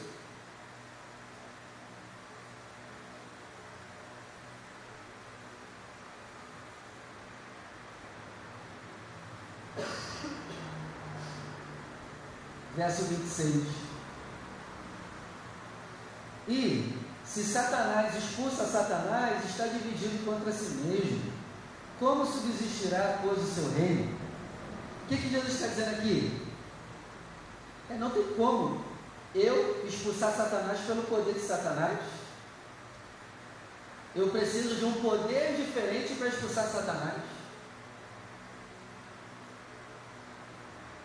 Verso 12.76 13.04
26. 13.06 13.65
E 16.48 16.96
se 17.26 17.44
Satanás 17.44 18.15
expulsa 18.15 18.65
Satanás, 18.65 19.44
está 19.46 19.68
dividido 19.68 20.26
contra 20.26 20.52
si 20.52 20.76
mesmo. 20.76 21.32
Como 22.00 22.26
subsistirá, 22.26 23.20
pois, 23.22 23.38
o 23.39 23.46
seu 23.46 23.72
reino? 23.74 24.18
O 25.04 25.08
que, 25.10 25.18
que 25.18 25.30
Jesus 25.30 25.54
está 25.54 25.68
dizendo 25.68 25.98
aqui? 25.98 26.48
É, 27.89 27.98
não 27.98 28.10
tem 28.12 28.24
como 28.36 28.88
eu 29.36 29.86
expulsar 29.88 30.34
Satanás 30.36 30.80
pelo 30.88 31.04
poder 31.04 31.34
de 31.34 31.39
Satanás. 31.39 32.00
Eu 34.15 34.30
preciso 34.30 34.76
de 34.76 34.86
um 34.86 34.94
poder 34.94 35.56
diferente 35.56 36.15
para 36.15 36.28
expulsar 36.28 36.65
Satanás. 36.68 37.22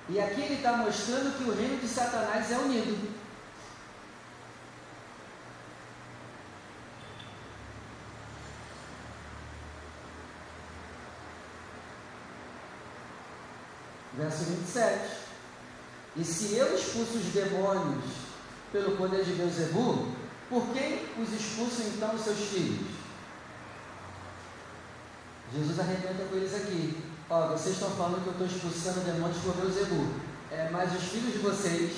E 0.08 0.20
aqui 0.20 0.42
ele 0.42 0.54
está 0.54 0.76
mostrando 0.76 1.36
que 1.36 1.44
o 1.44 1.54
reino 1.54 1.78
de 1.80 1.88
Satanás 1.88 2.50
é 2.50 2.58
unido. 2.58 3.14
Verso 14.14 14.44
27. 14.44 15.13
E 16.16 16.24
se 16.24 16.54
eu 16.54 16.74
expulso 16.74 17.18
os 17.18 17.32
demônios 17.32 18.04
pelo 18.70 18.96
poder 18.96 19.24
de 19.24 19.32
Beuzebu, 19.32 20.12
por 20.48 20.66
quem 20.68 21.06
os 21.18 21.32
expulsam 21.32 21.86
então 21.86 22.14
os 22.14 22.20
seus 22.20 22.38
filhos? 22.38 22.86
Jesus 25.52 25.80
arrebenta 25.80 26.24
com 26.30 26.36
eles 26.36 26.54
aqui. 26.54 27.02
Ó, 27.28 27.48
vocês 27.48 27.74
estão 27.74 27.90
falando 27.90 28.22
que 28.22 28.28
eu 28.28 28.32
estou 28.32 28.46
expulsando 28.46 29.00
demônios 29.00 29.38
por 29.38 29.54
Beuzebu. 29.54 30.12
É, 30.50 30.68
mas 30.70 30.94
os 30.94 31.02
filhos 31.02 31.32
de 31.32 31.38
vocês 31.38 31.92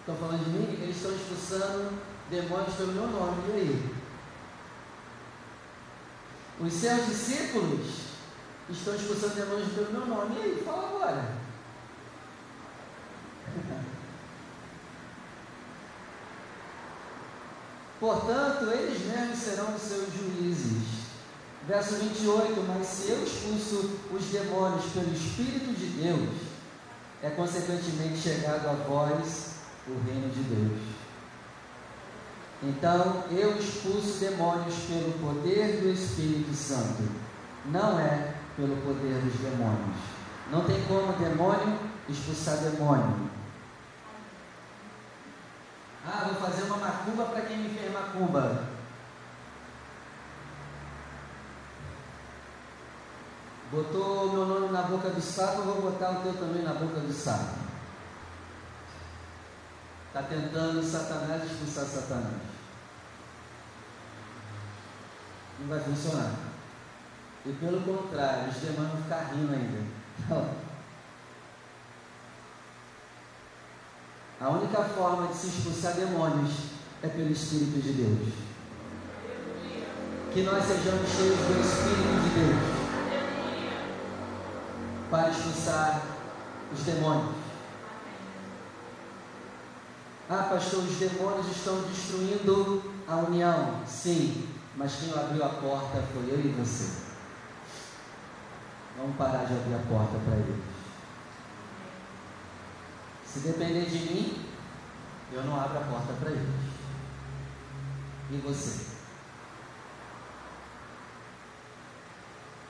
estão 0.00 0.16
falando 0.16 0.44
de 0.44 0.50
mim, 0.50 0.82
eles 0.82 0.96
estão 0.96 1.12
expulsando 1.14 1.92
demônios 2.30 2.74
pelo 2.74 2.92
meu 2.92 3.06
nome. 3.06 3.42
E 3.48 3.52
aí? 3.52 3.94
Os 6.60 6.72
seus 6.72 7.06
discípulos 7.06 7.86
estão 8.70 8.94
expulsando 8.94 9.34
demônios 9.34 9.72
pelo 9.72 9.92
meu 9.92 10.06
nome. 10.06 10.36
E 10.38 10.42
aí, 10.42 10.62
fala 10.64 10.88
agora. 10.88 11.43
Portanto, 18.00 18.70
eles 18.70 19.06
mesmos 19.06 19.38
serão 19.38 19.74
os 19.74 19.80
seus 19.80 20.12
juízes. 20.12 21.04
Verso 21.66 21.94
28, 21.94 22.62
mas 22.68 22.86
se 22.86 23.10
eu 23.10 23.24
expulso 23.24 23.98
os 24.12 24.24
demônios 24.26 24.84
pelo 24.92 25.10
Espírito 25.14 25.72
de 25.72 25.86
Deus, 26.02 26.28
é 27.22 27.30
consequentemente 27.30 28.18
chegado 28.18 28.68
a 28.68 28.72
vós 28.86 29.54
o 29.88 29.98
reino 30.06 30.28
de 30.28 30.42
Deus. 30.42 30.82
Então, 32.62 33.24
eu 33.30 33.56
expulso 33.56 34.18
demônios 34.20 34.74
pelo 34.86 35.12
poder 35.18 35.80
do 35.80 35.88
Espírito 35.88 36.54
Santo, 36.54 37.02
não 37.66 37.98
é 37.98 38.34
pelo 38.56 38.76
poder 38.82 39.20
dos 39.22 39.40
demônios. 39.40 39.96
Não 40.50 40.64
tem 40.64 40.82
como 40.82 41.12
demônio 41.14 41.78
expulsar 42.08 42.58
demônio. 42.58 43.30
Ah, 46.16 46.28
vou 46.28 46.34
fazer 46.36 46.62
uma 46.62 46.76
macumba 46.76 47.24
para 47.24 47.42
quem 47.42 47.58
me 47.58 47.76
fez 47.76 47.92
macumba. 47.92 48.68
Botou 53.72 54.26
o 54.28 54.32
meu 54.32 54.46
nome 54.46 54.72
na 54.72 54.82
boca 54.82 55.10
do 55.10 55.20
sapo, 55.20 55.58
eu 55.58 55.64
vou 55.64 55.90
botar 55.90 56.12
o 56.12 56.22
teu 56.22 56.34
também 56.34 56.62
na 56.62 56.74
boca 56.74 57.00
do 57.00 57.12
sapo. 57.12 57.56
Está 60.06 60.22
tentando 60.22 60.80
Satanás 60.84 61.50
expulsar 61.50 61.84
Satanás. 61.84 62.42
Não 65.58 65.66
vai 65.66 65.80
funcionar. 65.80 66.30
E 67.44 67.52
pelo 67.54 67.80
contrário, 67.80 68.50
os 68.50 68.56
demônios 68.58 68.92
vão 68.92 69.02
ficar 69.02 69.32
rindo 69.32 69.52
ainda. 69.52 70.54
A 74.40 74.50
única 74.50 74.82
forma 74.82 75.28
de 75.28 75.36
se 75.36 75.46
expulsar 75.46 75.94
demônios 75.94 76.52
é 77.02 77.08
pelo 77.08 77.30
Espírito 77.30 77.80
de 77.80 77.92
Deus. 77.92 78.34
Que 80.32 80.42
nós 80.42 80.64
sejamos 80.64 81.08
cheios 81.08 81.38
do 81.38 81.60
Espírito 81.60 82.22
de 82.22 82.40
Deus 82.40 82.84
para 85.10 85.30
expulsar 85.30 86.02
os 86.72 86.80
demônios. 86.80 87.36
Ah, 90.28 90.48
pastor, 90.50 90.80
os 90.80 90.96
demônios 90.96 91.46
estão 91.54 91.82
destruindo 91.82 92.82
a 93.06 93.16
união. 93.16 93.80
Sim, 93.86 94.48
mas 94.76 94.96
quem 94.96 95.12
abriu 95.12 95.44
a 95.44 95.50
porta 95.50 96.02
foi 96.12 96.32
eu 96.32 96.40
e 96.40 96.48
você. 96.48 97.04
Vamos 98.96 99.16
parar 99.16 99.44
de 99.44 99.54
abrir 99.54 99.74
a 99.74 99.88
porta 99.88 100.18
para 100.24 100.36
eles. 100.36 100.73
Se 103.34 103.40
depender 103.40 103.86
de 103.86 103.98
mim, 103.98 104.46
eu 105.32 105.42
não 105.42 105.60
abro 105.60 105.78
a 105.78 105.80
porta 105.80 106.12
para 106.12 106.30
eles. 106.30 106.48
E 108.30 108.36
você? 108.36 108.86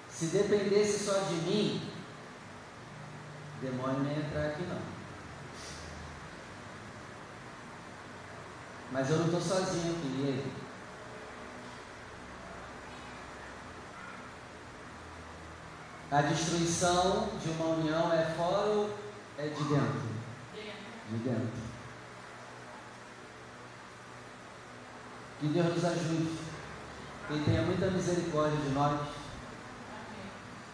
Se 0.08 0.26
dependesse 0.28 1.04
só 1.04 1.18
de 1.18 1.34
mim, 1.34 1.92
demônio 3.60 4.10
ia 4.10 4.20
entrar 4.20 4.46
aqui 4.46 4.62
não. 4.62 4.80
Mas 8.90 9.10
eu 9.10 9.18
não 9.18 9.26
estou 9.26 9.42
sozinho 9.42 9.96
aqui, 9.96 10.06
e? 10.06 10.50
A 16.10 16.22
destruição 16.22 17.28
de 17.42 17.50
uma 17.50 17.66
união 17.74 18.10
é 18.14 18.24
fora 18.34 18.66
ou 18.68 18.98
é 19.36 19.48
de 19.48 19.62
dentro? 19.64 20.13
De 21.10 21.18
dentro. 21.18 21.74
Que 25.40 25.46
Deus 25.48 25.74
nos 25.74 25.84
ajude. 25.84 26.38
Que 27.26 27.34
Ele 27.34 27.44
tenha 27.44 27.62
muita 27.62 27.90
misericórdia 27.90 28.60
de 28.60 28.70
nós. 28.70 29.00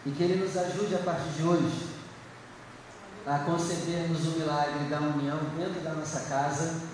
E 0.05 0.11
que 0.11 0.23
Ele 0.23 0.43
nos 0.43 0.57
ajude 0.57 0.95
a 0.95 0.99
partir 0.99 1.29
de 1.29 1.43
hoje 1.43 1.91
a 3.25 3.39
concebermos 3.39 4.19
o 4.27 4.39
milagre 4.39 4.89
da 4.89 4.99
união 4.99 5.37
dentro 5.55 5.81
da 5.81 5.93
nossa 5.93 6.21
casa 6.21 6.91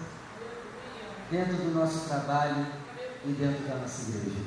dentro 1.30 1.56
do 1.58 1.73
nosso 1.73 2.08
trabalho 2.08 2.65
e 3.26 3.32
dentro 3.32 3.67
da 3.67 3.76
nossa 3.76 4.10
igreja. 4.10 4.45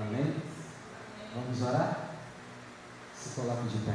Amém? 0.00 0.34
Vamos 1.34 1.62
orar? 1.62 2.10
Se 3.14 3.30
coloque 3.30 3.68
de 3.68 3.78
pé. 3.78 3.94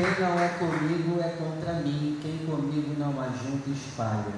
Quem 0.00 0.18
não 0.18 0.40
é 0.40 0.48
comigo 0.48 1.20
é 1.20 1.28
contra 1.28 1.74
mim, 1.74 2.18
quem 2.22 2.46
comigo 2.46 2.98
não 2.98 3.20
ajunta 3.20 3.68
espalha. 3.68 4.32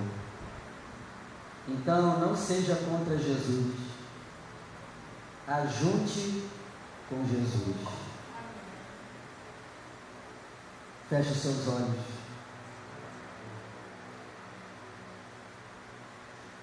Então 1.68 2.18
não 2.18 2.37
seja 2.37 2.75
contra 2.75 3.16
Jesus, 3.16 3.72
ajunte 5.46 6.48
com 7.09 7.25
Jesus. 7.29 7.77
Feche 11.09 11.33
seus 11.33 11.68
olhos. 11.68 12.07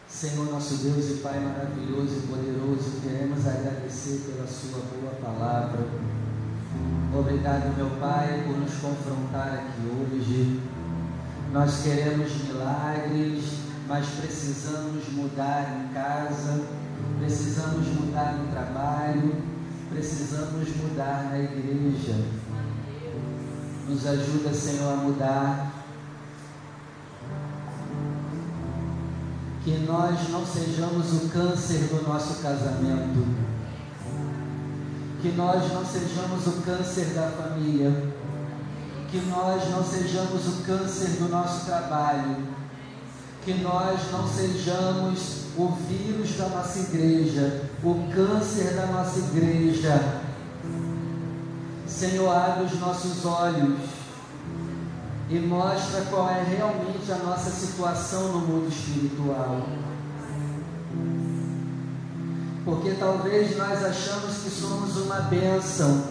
Senhor 0.09 0.51
nosso 0.51 0.75
Deus 0.75 1.09
e 1.09 1.21
Pai 1.21 1.39
maravilhoso 1.39 2.17
e 2.17 2.27
poderoso, 2.27 2.99
queremos 3.01 3.47
agradecer 3.47 4.25
pela 4.25 4.45
Sua 4.45 4.81
boa 4.81 5.15
palavra. 5.21 5.87
Obrigado, 7.11 7.75
meu 7.75 7.89
Pai, 7.99 8.43
por 8.45 8.57
nos 8.57 8.73
confrontar 8.75 9.53
aqui 9.53 9.81
hoje. 9.87 10.61
Nós 11.51 11.81
queremos 11.81 12.31
milagres, 12.43 13.45
mas 13.87 14.05
precisamos 14.09 15.09
mudar 15.13 15.81
em 15.81 15.93
casa, 15.93 16.61
precisamos 17.19 17.87
mudar 17.87 18.33
no 18.33 18.51
trabalho, 18.51 19.35
precisamos 19.89 20.69
mudar 20.77 21.29
na 21.31 21.39
igreja. 21.39 22.15
Nos 23.87 24.05
ajuda, 24.05 24.53
Senhor, 24.53 24.93
a 24.93 24.97
mudar. 24.97 25.73
Que 29.63 29.77
nós 29.79 30.29
não 30.29 30.45
sejamos 30.45 31.23
o 31.23 31.29
câncer 31.29 31.87
do 31.87 32.07
nosso 32.07 32.41
casamento 32.43 33.48
que 35.21 35.29
nós 35.29 35.71
não 35.73 35.85
sejamos 35.85 36.47
o 36.47 36.61
câncer 36.61 37.07
da 37.07 37.29
família, 37.29 37.91
que 39.11 39.17
nós 39.21 39.69
não 39.69 39.83
sejamos 39.83 40.47
o 40.47 40.63
câncer 40.63 41.19
do 41.19 41.29
nosso 41.29 41.65
trabalho, 41.65 42.37
que 43.43 43.53
nós 43.55 43.99
não 44.11 44.27
sejamos 44.27 45.39
o 45.57 45.67
vírus 45.87 46.37
da 46.37 46.47
nossa 46.49 46.79
igreja, 46.79 47.69
o 47.83 48.07
câncer 48.13 48.75
da 48.75 48.85
nossa 48.85 49.19
igreja. 49.19 50.21
Senhor, 51.85 52.29
abre 52.33 52.65
os 52.65 52.79
nossos 52.79 53.25
olhos 53.25 53.79
e 55.29 55.37
mostra 55.39 56.01
qual 56.09 56.29
é 56.29 56.43
realmente 56.43 57.11
a 57.11 57.17
nossa 57.17 57.49
situação 57.49 58.31
no 58.31 58.39
mundo 58.39 58.69
espiritual 58.69 59.67
porque 62.69 62.91
talvez 62.91 63.57
nós 63.57 63.83
achamos 63.83 64.37
que 64.43 64.49
somos 64.51 64.95
uma 64.97 65.21
bênção, 65.21 66.03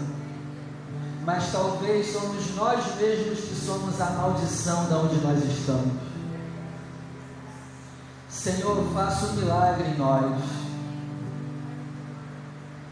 mas 1.24 1.52
talvez 1.52 2.12
somos 2.12 2.54
nós 2.56 2.96
mesmos 2.96 3.38
que 3.38 3.54
somos 3.54 4.00
a 4.00 4.10
maldição 4.10 4.88
da 4.88 4.96
onde 4.96 5.20
nós 5.20 5.38
estamos. 5.44 5.92
Senhor, 8.28 8.84
faça 8.92 9.26
um 9.26 9.32
milagre 9.34 9.88
em 9.90 9.96
nós. 9.96 10.42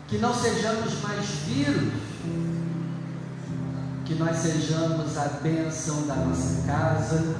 Que 0.07 0.19
não 0.19 0.33
sejamos 0.33 1.03
mais 1.03 1.27
vírus, 1.47 1.93
que 4.05 4.15
nós 4.15 4.37
sejamos 4.37 5.19
a 5.19 5.25
bênção 5.43 6.07
da 6.07 6.15
nossa 6.15 6.63
casa, 6.65 7.37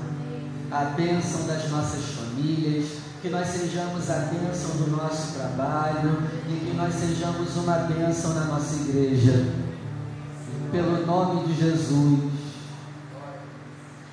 a 0.73 0.85
bênção 0.87 1.47
das 1.47 1.71
nossas 1.71 2.05
famílias, 2.07 3.06
que 3.23 3.29
nós 3.29 3.47
sejamos 3.49 4.11
a 4.11 4.19
bênção 4.31 4.77
do 4.77 4.91
nosso 4.91 5.35
trabalho 5.35 6.23
e 6.49 6.67
que 6.67 6.77
nós 6.77 6.95
sejamos 6.95 7.57
uma 7.57 7.75
bênção 7.79 8.35
na 8.35 8.45
nossa 8.45 8.77
igreja. 8.77 9.47
Pelo 10.71 11.07
nome 11.07 11.47
de 11.47 11.61
Jesus. 11.61 12.33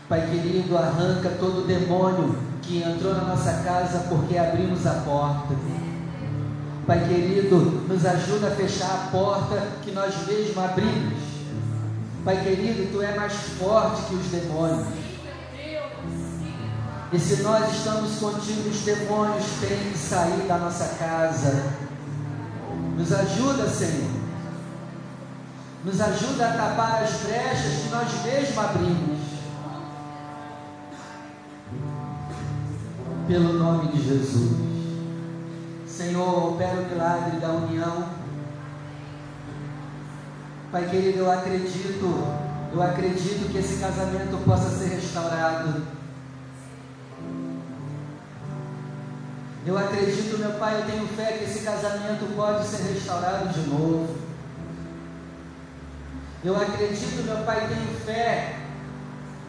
Pai 0.08 0.30
querido, 0.30 0.78
arranca 0.78 1.30
todo 1.40 1.68
demônio 1.68 2.36
que 2.62 2.82
entrou 2.82 3.14
na 3.14 3.24
nossa 3.24 3.64
casa 3.64 4.06
porque 4.10 4.38
abrimos 4.38 4.86
a 4.86 4.94
porta. 4.94 5.56
Pai 6.86 7.08
querido, 7.08 7.86
nos 7.88 8.06
ajuda 8.06 8.48
a 8.48 8.52
fechar 8.52 8.94
a 8.94 9.12
porta 9.12 9.62
que 9.84 9.92
nós 9.92 10.14
mesmos 10.28 10.58
abrimos. 10.58 11.14
Pai 12.26 12.42
querido, 12.44 12.92
tu 12.92 13.02
é 13.02 13.16
mais 13.16 13.34
forte 13.34 14.04
que 14.04 14.16
os 14.16 14.28
demônios. 14.28 15.03
E 17.14 17.20
se 17.20 17.44
nós 17.44 17.72
estamos 17.72 18.16
contigo, 18.16 18.70
os 18.70 18.80
demônios 18.80 19.46
têm 19.62 19.92
que 19.92 19.98
sair 19.98 20.48
da 20.48 20.58
nossa 20.58 20.96
casa. 20.96 21.64
Nos 22.98 23.14
ajuda, 23.14 23.70
Senhor. 23.70 24.10
Nos 25.86 26.02
ajuda 26.02 26.48
a 26.48 26.54
tapar 26.54 27.04
as 27.04 27.12
brechas 27.22 27.84
que 27.84 27.90
nós 27.90 28.24
mesmos 28.24 28.58
abrimos. 28.58 29.20
Pelo 33.28 33.54
nome 33.54 33.92
de 33.92 34.04
Jesus. 34.04 34.52
Senhor, 35.86 36.54
opera 36.54 36.82
o 36.82 36.90
milagre 36.90 37.40
da 37.40 37.50
união. 37.50 38.10
Pai 40.72 40.90
querido, 40.90 41.20
eu 41.20 41.32
acredito, 41.32 42.24
eu 42.74 42.82
acredito 42.82 43.52
que 43.52 43.60
esse 43.60 43.80
casamento 43.80 44.44
possa 44.44 44.72
ser 44.72 44.96
restaurado. 44.96 46.03
Eu 49.66 49.78
acredito, 49.78 50.38
meu 50.38 50.52
Pai, 50.60 50.82
eu 50.82 50.86
tenho 50.86 51.08
fé 51.08 51.38
que 51.38 51.46
esse 51.46 51.64
casamento 51.64 52.36
pode 52.36 52.68
ser 52.68 52.84
restaurado 52.94 53.48
de 53.48 53.70
novo. 53.70 54.16
Eu 56.44 56.58
acredito, 56.58 57.24
meu 57.24 57.38
Pai, 57.46 57.70
tenho 57.70 57.98
fé 58.06 58.60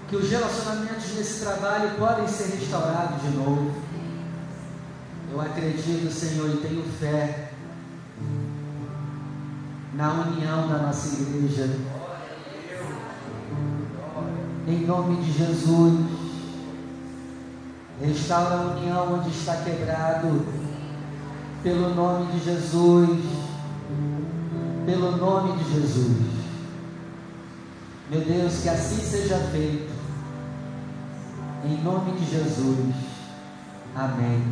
que 0.09 0.14
os 0.14 0.31
relacionamentos 0.31 1.14
nesse 1.16 1.40
trabalho 1.40 1.96
podem 1.98 2.29
ser 2.29 2.57
restaurados 2.57 3.22
de 3.22 3.37
novo. 3.37 3.74
Eu 5.33 5.40
acredito, 5.40 6.12
Senhor, 6.12 6.48
e 6.50 6.59
tenho 6.59 6.85
fé 6.85 7.50
na 9.94 10.12
união 10.12 10.68
da 10.68 10.79
nossa 10.79 11.20
igreja. 11.20 11.77
Em 14.68 14.87
nome 14.87 15.24
de 15.24 15.33
Jesus. 15.33 16.13
Restaura 18.00 18.54
a 18.54 18.76
união 18.76 19.14
onde 19.14 19.30
está 19.30 19.57
quebrado. 19.57 20.46
Pelo 21.62 21.94
nome 21.94 22.33
de 22.33 22.44
Jesus. 22.44 23.20
Pelo 24.85 25.16
nome 25.16 25.62
de 25.62 25.72
Jesus. 25.72 26.16
Meu 28.11 28.20
Deus, 28.20 28.61
que 28.62 28.68
assim 28.68 29.00
seja 29.00 29.38
feito. 29.50 29.92
Em 31.64 31.83
nome 31.83 32.12
de 32.12 32.30
Jesus. 32.30 32.94
Amém. 33.96 34.42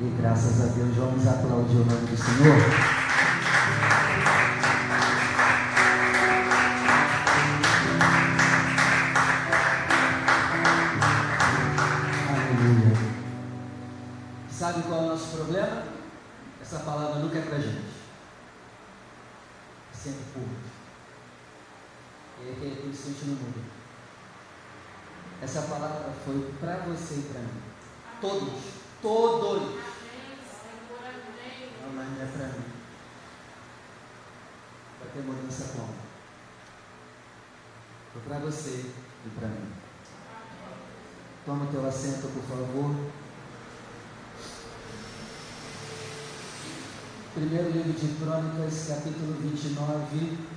E 0.00 0.14
graças 0.20 0.60
a 0.60 0.66
Deus, 0.74 0.94
vamos 0.96 1.26
aplaudir 1.26 1.76
o 1.76 1.84
nome 1.86 2.06
do 2.06 2.16
Senhor. 2.16 3.01
Essa 16.72 16.84
palavra 16.84 17.16
nunca 17.16 17.36
é 17.36 17.42
para 17.42 17.58
gente. 17.58 17.84
É 19.92 19.94
sempre 19.94 20.24
público. 20.32 20.70
E 22.40 22.48
é 22.48 22.54
que 22.54 22.88
isso 22.88 23.08
a 23.08 23.26
não 23.26 23.34
muda. 23.34 23.60
Essa 25.42 25.62
palavra 25.68 26.14
foi 26.24 26.50
para 26.58 26.76
você 26.78 27.16
e 27.16 27.22
para 27.30 27.42
mim. 27.42 27.62
Todos. 28.22 28.62
Todos. 29.02 29.62
Não, 31.82 31.92
mas 31.94 32.08
não 32.08 32.22
é 32.22 32.26
para 32.26 32.46
mim. 32.46 32.64
Vai 34.98 35.08
ter 35.12 35.22
mudança 35.24 35.74
como? 35.76 35.94
Foi 38.14 38.22
para 38.22 38.38
você 38.38 38.92
e 39.26 39.28
para 39.38 39.48
mim. 39.48 39.72
Toma 41.44 41.66
teu 41.70 41.86
assento, 41.86 42.28
por 42.32 42.42
favor. 42.44 43.21
Primeiro 47.34 47.70
livro 47.70 47.94
de 47.94 48.08
Crônicas, 48.18 48.88
capítulo 48.88 49.32
29. 49.40 50.51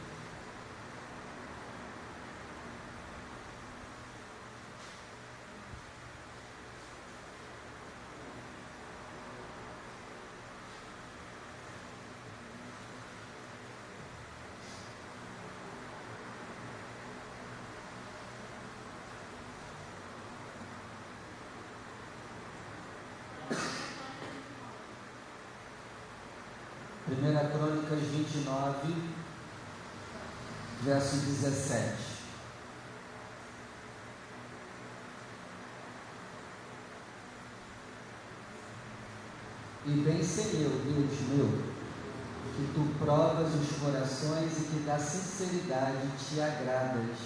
1 27.08 27.14
Crônicas 27.52 28.00
29, 28.00 28.94
verso 30.82 31.18
17. 31.18 32.16
E 39.86 39.92
bem 39.92 40.24
sei 40.24 40.66
eu, 40.66 40.72
Deus 40.72 41.20
meu, 41.30 41.46
que 42.56 42.74
tu 42.74 42.98
provas 42.98 43.54
os 43.54 43.78
corações 43.78 44.58
e 44.58 44.64
que 44.64 44.80
da 44.80 44.98
sinceridade 44.98 46.08
te 46.18 46.42
agradas. 46.42 47.18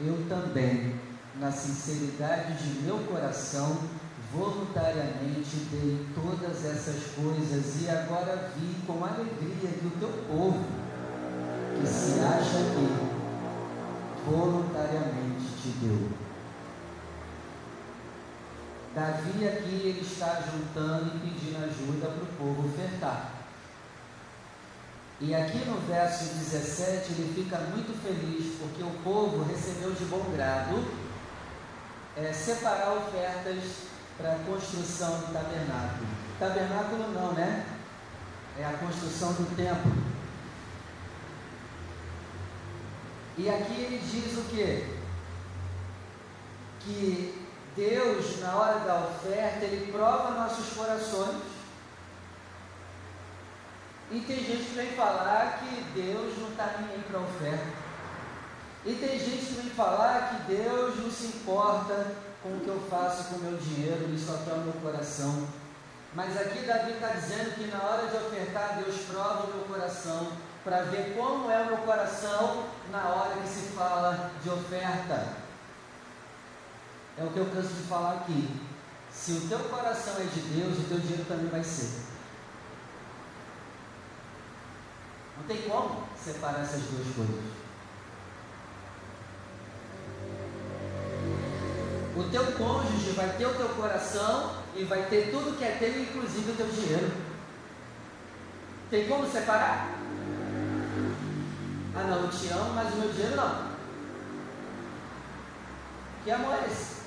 Eu 0.00 0.26
também, 0.28 1.00
na 1.38 1.52
sinceridade 1.52 2.54
de 2.54 2.80
meu 2.80 2.98
coração, 3.04 3.88
voluntariamente 4.32 5.56
dei 5.70 6.06
todas 6.14 6.64
essas 6.64 7.12
coisas 7.14 7.82
e 7.82 7.90
agora 7.90 8.50
vi 8.56 8.74
com 8.86 9.04
alegria 9.04 9.70
que 9.70 9.86
o 9.86 9.90
teu 10.00 10.08
povo, 10.26 10.64
que 11.78 11.86
se 11.86 12.18
acha 12.20 12.58
aqui, 12.58 13.10
voluntariamente 14.24 15.44
te 15.60 15.68
deu. 15.80 16.08
Davi 18.94 19.46
aqui 19.46 19.88
ele 19.88 20.00
está 20.00 20.42
juntando 20.50 21.16
e 21.16 21.20
pedindo 21.20 21.64
ajuda 21.64 22.08
para 22.08 22.24
o 22.24 22.36
povo 22.38 22.68
ofertar. 22.68 23.32
E 25.20 25.34
aqui 25.34 25.58
no 25.58 25.78
verso 25.86 26.24
17 26.34 27.12
ele 27.12 27.32
fica 27.34 27.58
muito 27.58 27.94
feliz 28.02 28.56
porque 28.58 28.82
o 28.82 28.90
povo 29.04 29.44
recebeu 29.44 29.92
de 29.92 30.04
bom 30.06 30.24
grado 30.34 30.84
é, 32.16 32.32
separar 32.32 32.92
ofertas 32.92 33.91
para 34.22 34.34
a 34.34 34.38
construção 34.38 35.18
do 35.18 35.32
tabernáculo. 35.32 36.06
Tabernáculo 36.38 37.12
não, 37.12 37.32
né? 37.32 37.66
É 38.56 38.64
a 38.64 38.72
construção 38.74 39.32
do 39.32 39.56
templo. 39.56 39.92
E 43.36 43.48
aqui 43.48 43.80
ele 43.80 43.98
diz 43.98 44.38
o 44.38 44.44
quê? 44.44 44.86
Que 46.80 47.46
Deus, 47.74 48.38
na 48.40 48.54
hora 48.54 48.80
da 48.80 48.96
oferta, 49.08 49.64
ele 49.64 49.90
prova 49.90 50.30
nossos 50.30 50.72
corações. 50.76 51.42
E 54.10 54.20
tem 54.20 54.36
gente 54.36 54.64
que 54.64 54.74
vem 54.74 54.92
falar 54.92 55.58
que 55.58 56.00
Deus 56.00 56.38
não 56.38 56.50
está 56.50 56.76
nem 56.80 57.00
para 57.00 57.18
a 57.18 57.22
oferta. 57.22 57.66
E 58.84 58.94
tem 58.94 59.18
gente 59.18 59.46
que 59.46 59.54
vem 59.54 59.70
falar 59.70 60.28
que 60.28 60.52
Deus 60.52 60.96
não 60.98 61.10
se 61.10 61.26
importa 61.26 62.31
com 62.42 62.56
o 62.56 62.60
que 62.60 62.68
eu 62.68 62.80
faço 62.90 63.24
com 63.24 63.36
o 63.36 63.40
meu 63.40 63.56
dinheiro, 63.56 64.04
ele 64.04 64.18
só 64.18 64.38
quer 64.44 64.54
o 64.54 64.58
meu 64.58 64.72
coração. 64.74 65.46
Mas 66.14 66.36
aqui 66.36 66.66
Davi 66.66 66.92
está 66.92 67.08
dizendo 67.08 67.54
que 67.54 67.66
na 67.68 67.82
hora 67.82 68.08
de 68.08 68.16
ofertar, 68.16 68.82
Deus 68.84 68.96
prova 69.08 69.44
o 69.44 69.56
meu 69.56 69.64
coração 69.64 70.32
para 70.64 70.82
ver 70.82 71.16
como 71.16 71.50
é 71.50 71.62
o 71.62 71.66
meu 71.66 71.78
coração 71.78 72.66
na 72.90 73.08
hora 73.08 73.40
que 73.40 73.48
se 73.48 73.68
fala 73.70 74.30
de 74.42 74.50
oferta. 74.50 75.36
É 77.16 77.24
o 77.24 77.30
que 77.30 77.38
eu 77.38 77.46
canso 77.46 77.74
de 77.74 77.82
falar 77.84 78.14
aqui. 78.14 78.60
Se 79.10 79.32
o 79.32 79.48
teu 79.48 79.58
coração 79.60 80.14
é 80.18 80.24
de 80.24 80.40
Deus, 80.40 80.78
o 80.78 80.88
teu 80.88 80.98
dinheiro 80.98 81.24
também 81.26 81.46
vai 81.46 81.62
ser. 81.62 82.00
Não 85.36 85.44
tem 85.44 85.62
como 85.62 86.06
separar 86.16 86.62
essas 86.62 86.82
duas 86.82 87.14
coisas. 87.14 87.61
O 92.14 92.24
teu 92.24 92.44
cônjuge 92.52 93.12
vai 93.12 93.30
ter 93.38 93.46
o 93.46 93.54
teu 93.54 93.68
coração 93.70 94.56
e 94.76 94.84
vai 94.84 95.04
ter 95.04 95.30
tudo 95.30 95.56
que 95.56 95.64
é 95.64 95.76
teu, 95.78 96.02
inclusive 96.02 96.50
o 96.50 96.56
teu 96.56 96.66
dinheiro. 96.66 97.10
Tem 98.90 99.08
como 99.08 99.26
separar? 99.26 99.88
Ah 101.94 102.04
não, 102.04 102.24
eu 102.24 102.30
te 102.30 102.48
amo, 102.48 102.74
mas 102.74 102.92
o 102.92 102.96
meu 102.98 103.12
dinheiro 103.12 103.36
não. 103.36 103.72
Que 106.22 106.30
amor 106.30 106.54
é 106.54 106.66
esse? 106.70 107.02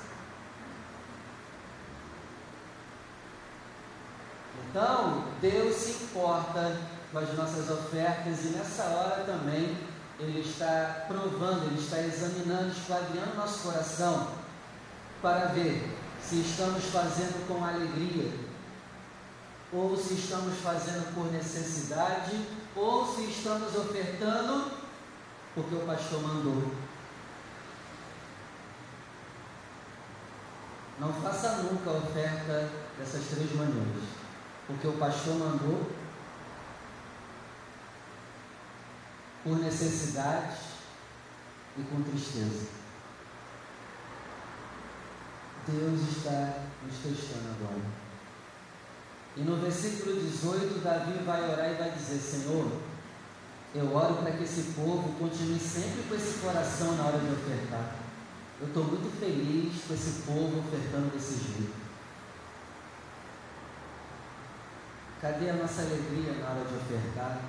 Então, 4.68 5.24
Deus 5.40 5.74
se 5.76 6.04
importa 6.04 6.76
com 7.12 7.18
as 7.18 7.32
nossas 7.34 7.70
ofertas 7.70 8.44
e 8.44 8.48
nessa 8.48 8.82
hora 8.82 9.24
também 9.24 9.78
Ele 10.18 10.40
está 10.40 11.06
provando, 11.06 11.66
Ele 11.66 11.80
está 11.80 12.00
examinando, 12.00 12.72
esquadriando 12.72 13.36
nosso 13.36 13.60
coração 13.60 14.35
para 15.26 15.46
ver 15.46 15.92
se 16.22 16.40
estamos 16.40 16.84
fazendo 16.84 17.48
com 17.48 17.64
alegria, 17.64 18.32
ou 19.72 19.96
se 19.96 20.14
estamos 20.14 20.56
fazendo 20.60 21.12
por 21.16 21.32
necessidade, 21.32 22.46
ou 22.76 23.12
se 23.12 23.24
estamos 23.24 23.74
ofertando 23.74 24.70
porque 25.52 25.74
o 25.74 25.80
pastor 25.80 26.22
mandou. 26.22 26.70
Não 31.00 31.12
faça 31.12 31.56
nunca 31.62 31.90
a 31.90 31.94
oferta 31.94 32.70
dessas 32.96 33.24
três 33.24 33.52
maneiras, 33.56 34.04
porque 34.68 34.86
o 34.86 34.92
pastor 34.92 35.34
mandou, 35.34 35.90
por 39.42 39.58
necessidade 39.58 40.56
e 41.76 41.82
com 41.82 42.00
tristeza. 42.04 42.75
Deus 45.68 46.00
está 46.16 46.62
nos 46.84 46.96
testando 46.98 47.48
agora. 47.58 47.82
E 49.36 49.40
no 49.40 49.56
versículo 49.56 50.20
18, 50.20 50.80
Davi 50.80 51.24
vai 51.24 51.42
orar 51.50 51.72
e 51.72 51.74
vai 51.74 51.90
dizer: 51.90 52.18
Senhor, 52.18 52.70
eu 53.74 53.94
oro 53.94 54.14
para 54.16 54.32
que 54.32 54.44
esse 54.44 54.72
povo 54.72 55.12
continue 55.18 55.58
sempre 55.58 56.04
com 56.08 56.14
esse 56.14 56.38
coração 56.38 56.96
na 56.96 57.04
hora 57.04 57.18
de 57.18 57.32
ofertar. 57.32 57.96
Eu 58.60 58.68
estou 58.68 58.84
muito 58.84 59.18
feliz 59.20 59.84
com 59.86 59.92
esse 59.92 60.22
povo 60.22 60.60
ofertando 60.60 61.10
desse 61.10 61.34
jeito. 61.34 61.74
Cadê 65.20 65.50
a 65.50 65.54
nossa 65.54 65.82
alegria 65.82 66.32
na 66.34 66.48
hora 66.50 66.64
de 66.64 66.74
ofertar? 66.76 67.40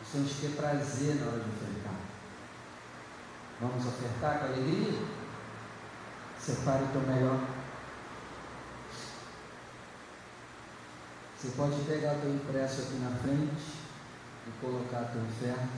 Nós 0.00 0.12
temos 0.12 0.32
que 0.32 0.40
ter 0.40 0.56
prazer 0.56 1.14
na 1.16 1.26
hora 1.26 1.40
de 1.40 1.50
ofertar. 1.50 2.17
Vamos 3.60 3.86
ofertar 3.86 4.38
com 4.38 4.44
alegria? 4.46 5.02
Separe 6.38 6.84
o 6.84 6.88
teu 6.88 7.00
melhor. 7.00 7.40
Você 11.36 11.48
pode 11.56 11.80
pegar 11.82 12.14
o 12.14 12.20
teu 12.20 12.34
impresso 12.34 12.82
aqui 12.82 12.94
na 12.94 13.10
frente 13.10 13.78
e 14.46 14.50
colocar 14.60 15.10
tua 15.12 15.22
oferta. 15.22 15.68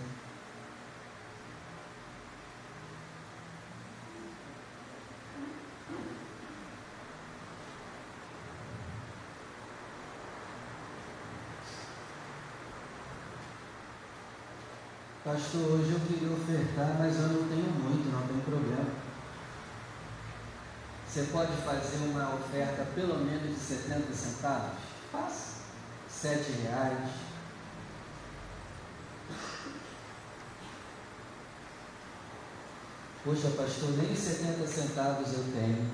Pastor, 15.33 15.61
hoje 15.61 15.93
eu 15.93 16.01
queria 16.01 16.33
ofertar, 16.33 16.97
mas 16.99 17.14
eu 17.14 17.29
não 17.29 17.49
tenho 17.49 17.71
muito, 17.71 18.11
não 18.11 18.27
tem 18.27 18.40
problema. 18.40 18.90
Você 21.07 21.23
pode 21.31 21.53
fazer 21.62 21.99
uma 21.99 22.35
oferta 22.35 22.85
pelo 22.97 23.16
menos 23.18 23.49
de 23.49 23.55
70 23.55 24.12
centavos? 24.12 24.78
Faça. 25.12 25.61
Sete 26.11 26.51
reais. 26.62 27.11
Poxa, 33.22 33.51
pastor, 33.51 33.91
nem 33.99 34.16
70 34.16 34.66
centavos 34.66 35.33
eu 35.33 35.45
tenho. 35.53 35.93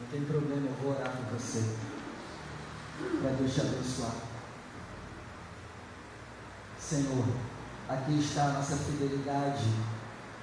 Não 0.00 0.06
tem 0.12 0.20
problema, 0.26 0.66
eu 0.66 0.74
vou 0.82 0.92
orar 0.92 1.16
por 1.16 1.38
você. 1.38 1.64
Para 3.22 3.30
Deus 3.30 3.54
te 3.54 3.60
abençoar. 3.62 4.16
Senhor, 6.78 7.24
Aqui 7.90 8.20
está 8.20 8.44
a 8.44 8.52
nossa 8.52 8.76
fidelidade, 8.76 9.64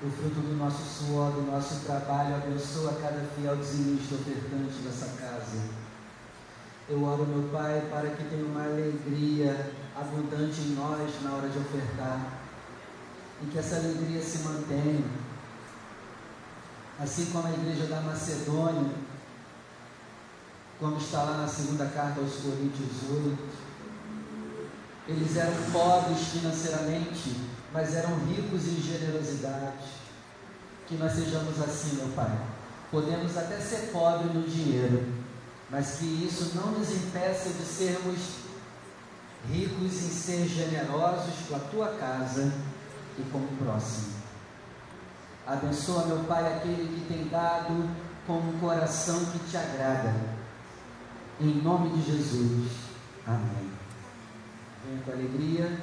o 0.04 0.10
fruto 0.12 0.42
do 0.42 0.58
nosso 0.58 0.84
suor, 0.84 1.32
do 1.32 1.50
nosso 1.50 1.86
trabalho. 1.86 2.36
Abençoa 2.36 3.00
cada 3.02 3.26
fiel 3.34 3.56
dizimista 3.56 4.16
ofertante 4.16 4.80
dessa 4.84 5.16
casa. 5.18 5.58
Eu 6.90 7.02
oro, 7.06 7.26
meu 7.26 7.48
Pai, 7.50 7.88
para 7.90 8.10
que 8.10 8.26
tenha 8.26 8.44
uma 8.44 8.66
alegria 8.66 9.72
abundante 9.96 10.60
em 10.60 10.76
nós 10.76 11.10
na 11.24 11.36
hora 11.36 11.48
de 11.48 11.58
ofertar. 11.58 12.34
E 13.42 13.46
que 13.46 13.58
essa 13.58 13.78
alegria 13.78 14.22
se 14.22 14.40
mantenha. 14.40 15.06
Assim 17.00 17.28
como 17.28 17.48
a 17.48 17.52
igreja 17.52 17.86
da 17.86 18.02
Macedônia, 18.02 18.92
como 20.82 20.98
está 20.98 21.24
lá 21.24 21.38
na 21.38 21.48
segunda 21.48 21.86
carta 21.86 22.20
aos 22.20 22.36
Coríntios 22.42 23.10
8 23.10 23.67
eles 25.08 25.38
eram 25.38 25.54
pobres 25.72 26.20
financeiramente, 26.28 27.36
mas 27.72 27.96
eram 27.96 28.18
ricos 28.26 28.68
em 28.68 28.82
generosidade. 28.82 29.86
Que 30.86 30.96
nós 30.96 31.14
sejamos 31.14 31.62
assim, 31.62 31.96
meu 31.96 32.10
Pai. 32.10 32.38
Podemos 32.92 33.38
até 33.38 33.58
ser 33.60 33.92
pobres 33.92 34.34
no 34.34 34.44
dinheiro, 34.44 35.06
mas 35.70 35.98
que 35.98 36.06
isso 36.06 36.54
não 36.56 36.72
nos 36.72 36.90
impeça 36.92 37.50
de 37.50 37.66
sermos 37.66 38.18
ricos 39.50 39.94
em 40.04 40.10
ser 40.10 40.48
generosos 40.48 41.34
com 41.48 41.56
a 41.56 41.60
tua 41.60 41.88
casa 41.98 42.52
e 43.18 43.22
com 43.32 43.40
o 43.40 43.58
próximo. 43.64 44.14
Abençoa, 45.46 46.06
meu 46.06 46.24
Pai, 46.26 46.58
aquele 46.58 46.88
que 46.88 47.14
tem 47.14 47.28
dado 47.30 47.90
com 48.26 48.34
um 48.34 48.60
coração 48.60 49.24
que 49.26 49.40
te 49.50 49.56
agrada. 49.56 50.14
Em 51.40 51.62
nome 51.62 51.90
de 51.92 52.12
Jesus. 52.12 52.72
Amém. 53.26 53.77
Com 55.06 55.12
alegria 55.12 55.80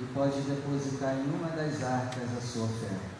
e 0.00 0.04
pode 0.12 0.40
depositar 0.40 1.14
em 1.14 1.30
uma 1.30 1.48
das 1.50 1.82
arcas 1.82 2.36
a 2.36 2.40
sua 2.40 2.64
oferta. 2.64 3.16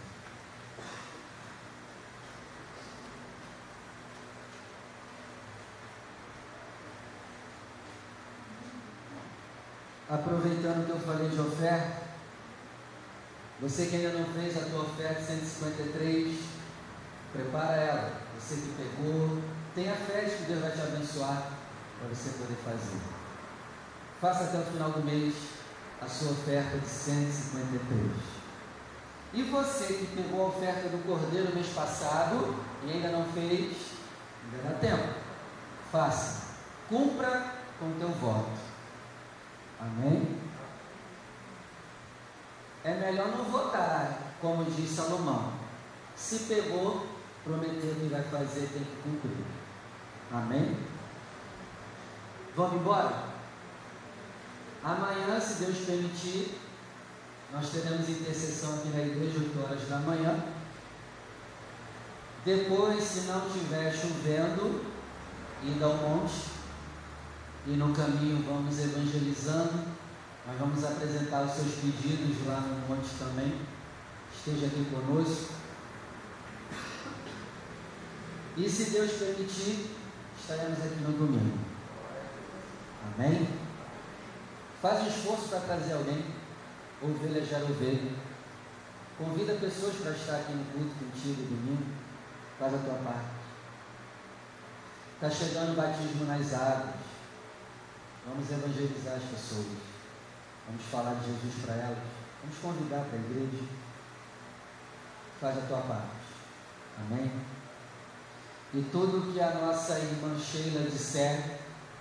aproveitando 10.09 10.87
que 10.87 10.93
eu 10.93 11.01
falei 11.01 11.29
de 11.29 11.41
oferta, 11.41 12.03
você 13.61 13.87
que 13.87 13.97
ainda 13.97 14.19
não 14.19 14.27
fez 14.35 14.57
a 14.57 14.67
tua 14.71 14.83
oferta 14.83 15.21
153, 15.21 16.39
prepara 17.33 17.77
ela. 17.77 18.13
Você 18.39 18.57
que 18.57 18.75
pegou, 18.77 19.43
tenha 19.75 19.95
fé 19.95 20.23
de 20.23 20.37
que 20.37 20.43
Deus 20.45 20.61
vai 20.61 20.71
te 20.73 20.81
abençoar 20.81 21.53
para 21.99 22.09
você 22.09 22.31
poder 22.39 22.57
fazer. 22.65 23.16
Faça 24.27 24.43
até 24.43 24.59
o 24.59 24.63
final 24.73 24.91
do 24.91 25.05
mês 25.05 25.37
a 26.03 26.09
sua 26.09 26.33
oferta 26.33 26.79
de 26.79 26.89
153. 26.89 28.11
E 29.33 29.43
você 29.45 29.85
que 29.85 30.17
pegou 30.17 30.47
a 30.47 30.49
oferta 30.49 30.89
do 30.89 31.07
Cordeiro 31.07 31.55
mês 31.55 31.69
passado 31.69 32.57
e 32.85 32.91
ainda 32.91 33.11
não 33.11 33.25
fez, 33.27 33.77
ainda 34.43 34.69
dá 34.69 34.79
tempo. 34.81 35.15
Faça. 35.93 36.57
Cumpra 36.89 37.53
com 37.79 37.93
teu 38.01 38.09
voto. 38.09 38.51
Amém? 39.79 40.37
É 42.83 42.95
melhor 42.95 43.29
não 43.29 43.45
votar, 43.45 44.19
como 44.41 44.65
diz 44.65 44.91
Salomão. 44.91 45.53
Se 46.17 46.41
pegou, 46.49 47.07
prometeu 47.45 47.95
que 47.95 48.09
vai 48.09 48.25
fazer, 48.25 48.71
tem 48.73 48.83
que 48.83 49.03
cumprir. 49.05 49.45
Amém? 50.33 50.77
Vamos 52.57 52.81
embora? 52.81 53.26
Amanhã, 54.83 55.41
se 55.41 55.65
Deus 55.65 55.79
permitir, 55.79 56.59
nós 57.53 57.71
teremos 57.71 58.09
intercessão 58.09 58.75
aqui 58.75 58.89
na 58.89 59.03
igreja, 59.03 59.39
8 59.39 59.61
horas 59.63 59.89
da 59.89 59.99
manhã. 59.99 60.45
Depois, 62.45 63.03
se 63.03 63.21
não 63.23 63.47
estiver 63.47 63.93
chovendo, 63.93 64.85
indo 65.65 65.85
ao 65.85 65.97
monte, 65.97 66.57
e 67.67 67.71
no 67.71 67.93
caminho 67.93 68.45
vamos 68.47 68.79
evangelizando. 68.79 69.97
Nós 70.47 70.59
vamos 70.61 70.85
apresentar 70.85 71.43
os 71.43 71.53
seus 71.53 71.75
pedidos 71.75 72.47
lá 72.47 72.61
no 72.61 72.89
monte 72.89 73.09
também. 73.19 73.61
Esteja 74.33 74.67
aqui 74.67 74.85
conosco. 74.85 75.55
E 78.57 78.71
se 78.71 78.91
Deus 78.91 79.11
permitir, 79.13 79.91
estaremos 80.41 80.79
aqui 80.79 81.01
no 81.01 81.19
domingo. 81.19 81.59
Amém? 83.19 83.49
Faz 84.87 85.05
esforço 85.09 85.49
para 85.49 85.59
trazer 85.59 85.95
alguém, 85.95 86.25
ovelha 87.03 87.45
gera 87.45 87.65
ovelha. 87.65 88.13
Convida 89.19 89.55
pessoas 89.55 89.97
para 89.97 90.13
estar 90.13 90.37
aqui 90.37 90.53
no 90.53 90.65
culto 90.67 90.95
contigo 90.95 91.43
domingo. 91.43 91.87
Faz 92.57 92.73
a 92.73 92.79
tua 92.79 92.95
parte. 92.95 93.35
Está 95.15 95.29
chegando 95.29 95.73
o 95.73 95.75
batismo 95.75 96.27
nas 96.27 96.55
águas. 96.55 96.95
Vamos 98.29 98.49
evangelizar 98.49 99.15
as 99.15 99.25
pessoas. 99.25 99.67
Vamos 100.69 100.83
falar 100.89 101.15
de 101.15 101.33
Jesus 101.33 101.65
para 101.65 101.75
elas. 101.75 101.99
Vamos 102.45 102.59
convidar 102.63 103.07
para 103.07 103.19
a 103.19 103.23
igreja. 103.23 103.65
Faz 105.41 105.59
a 105.59 105.63
tua 105.63 105.81
parte. 105.81 106.07
Amém? 107.01 107.33
E 108.73 108.83
tudo 108.93 109.33
que 109.33 109.41
a 109.41 109.53
nossa 109.53 109.99
irmã 109.99 110.39
Sheila 110.39 110.89
disser, 110.89 111.59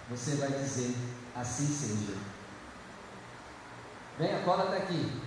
você 0.08 0.36
vai 0.36 0.52
dizer, 0.52 0.96
assim 1.36 1.66
seja. 1.66 2.35
Vem, 4.18 4.34
a 4.34 4.40
cola 4.44 4.66
está 4.66 4.78
aqui. 4.78 5.26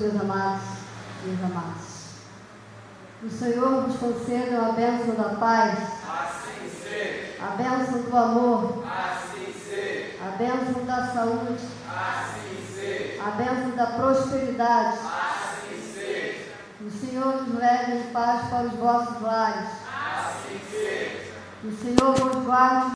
meus 0.00 0.20
amados, 0.20 0.62
meus 1.24 1.42
amados. 1.42 1.86
O 3.22 3.30
Senhor 3.30 3.82
vos 3.82 3.96
conceda 3.96 4.66
a 4.66 4.72
bênção 4.72 5.14
da 5.14 5.36
paz. 5.36 5.78
Assim 6.08 6.70
seja. 6.70 7.42
A 7.42 7.56
bênção 7.56 8.02
do 8.02 8.16
amor. 8.16 8.84
Assim 8.86 9.52
seja. 9.52 10.16
A 10.22 10.36
bênção 10.36 10.84
da 10.84 11.06
saúde. 11.06 11.75
A 11.98 13.30
bênção 13.30 13.70
da 13.70 13.86
prosperidade. 13.86 14.98
Assim 14.98 15.92
seja. 15.94 16.52
O 16.80 16.90
Senhor 16.90 17.42
nos 17.42 17.58
leve 17.58 17.92
em 17.92 18.02
paz 18.12 18.48
para 18.50 18.66
os 18.66 18.74
vossos 18.74 19.22
lares. 19.22 19.68
Assim 19.88 20.60
seja. 20.70 21.26
O 21.64 21.72
Senhor 21.72 22.14
vos 22.14 22.44
guarde 22.44 22.94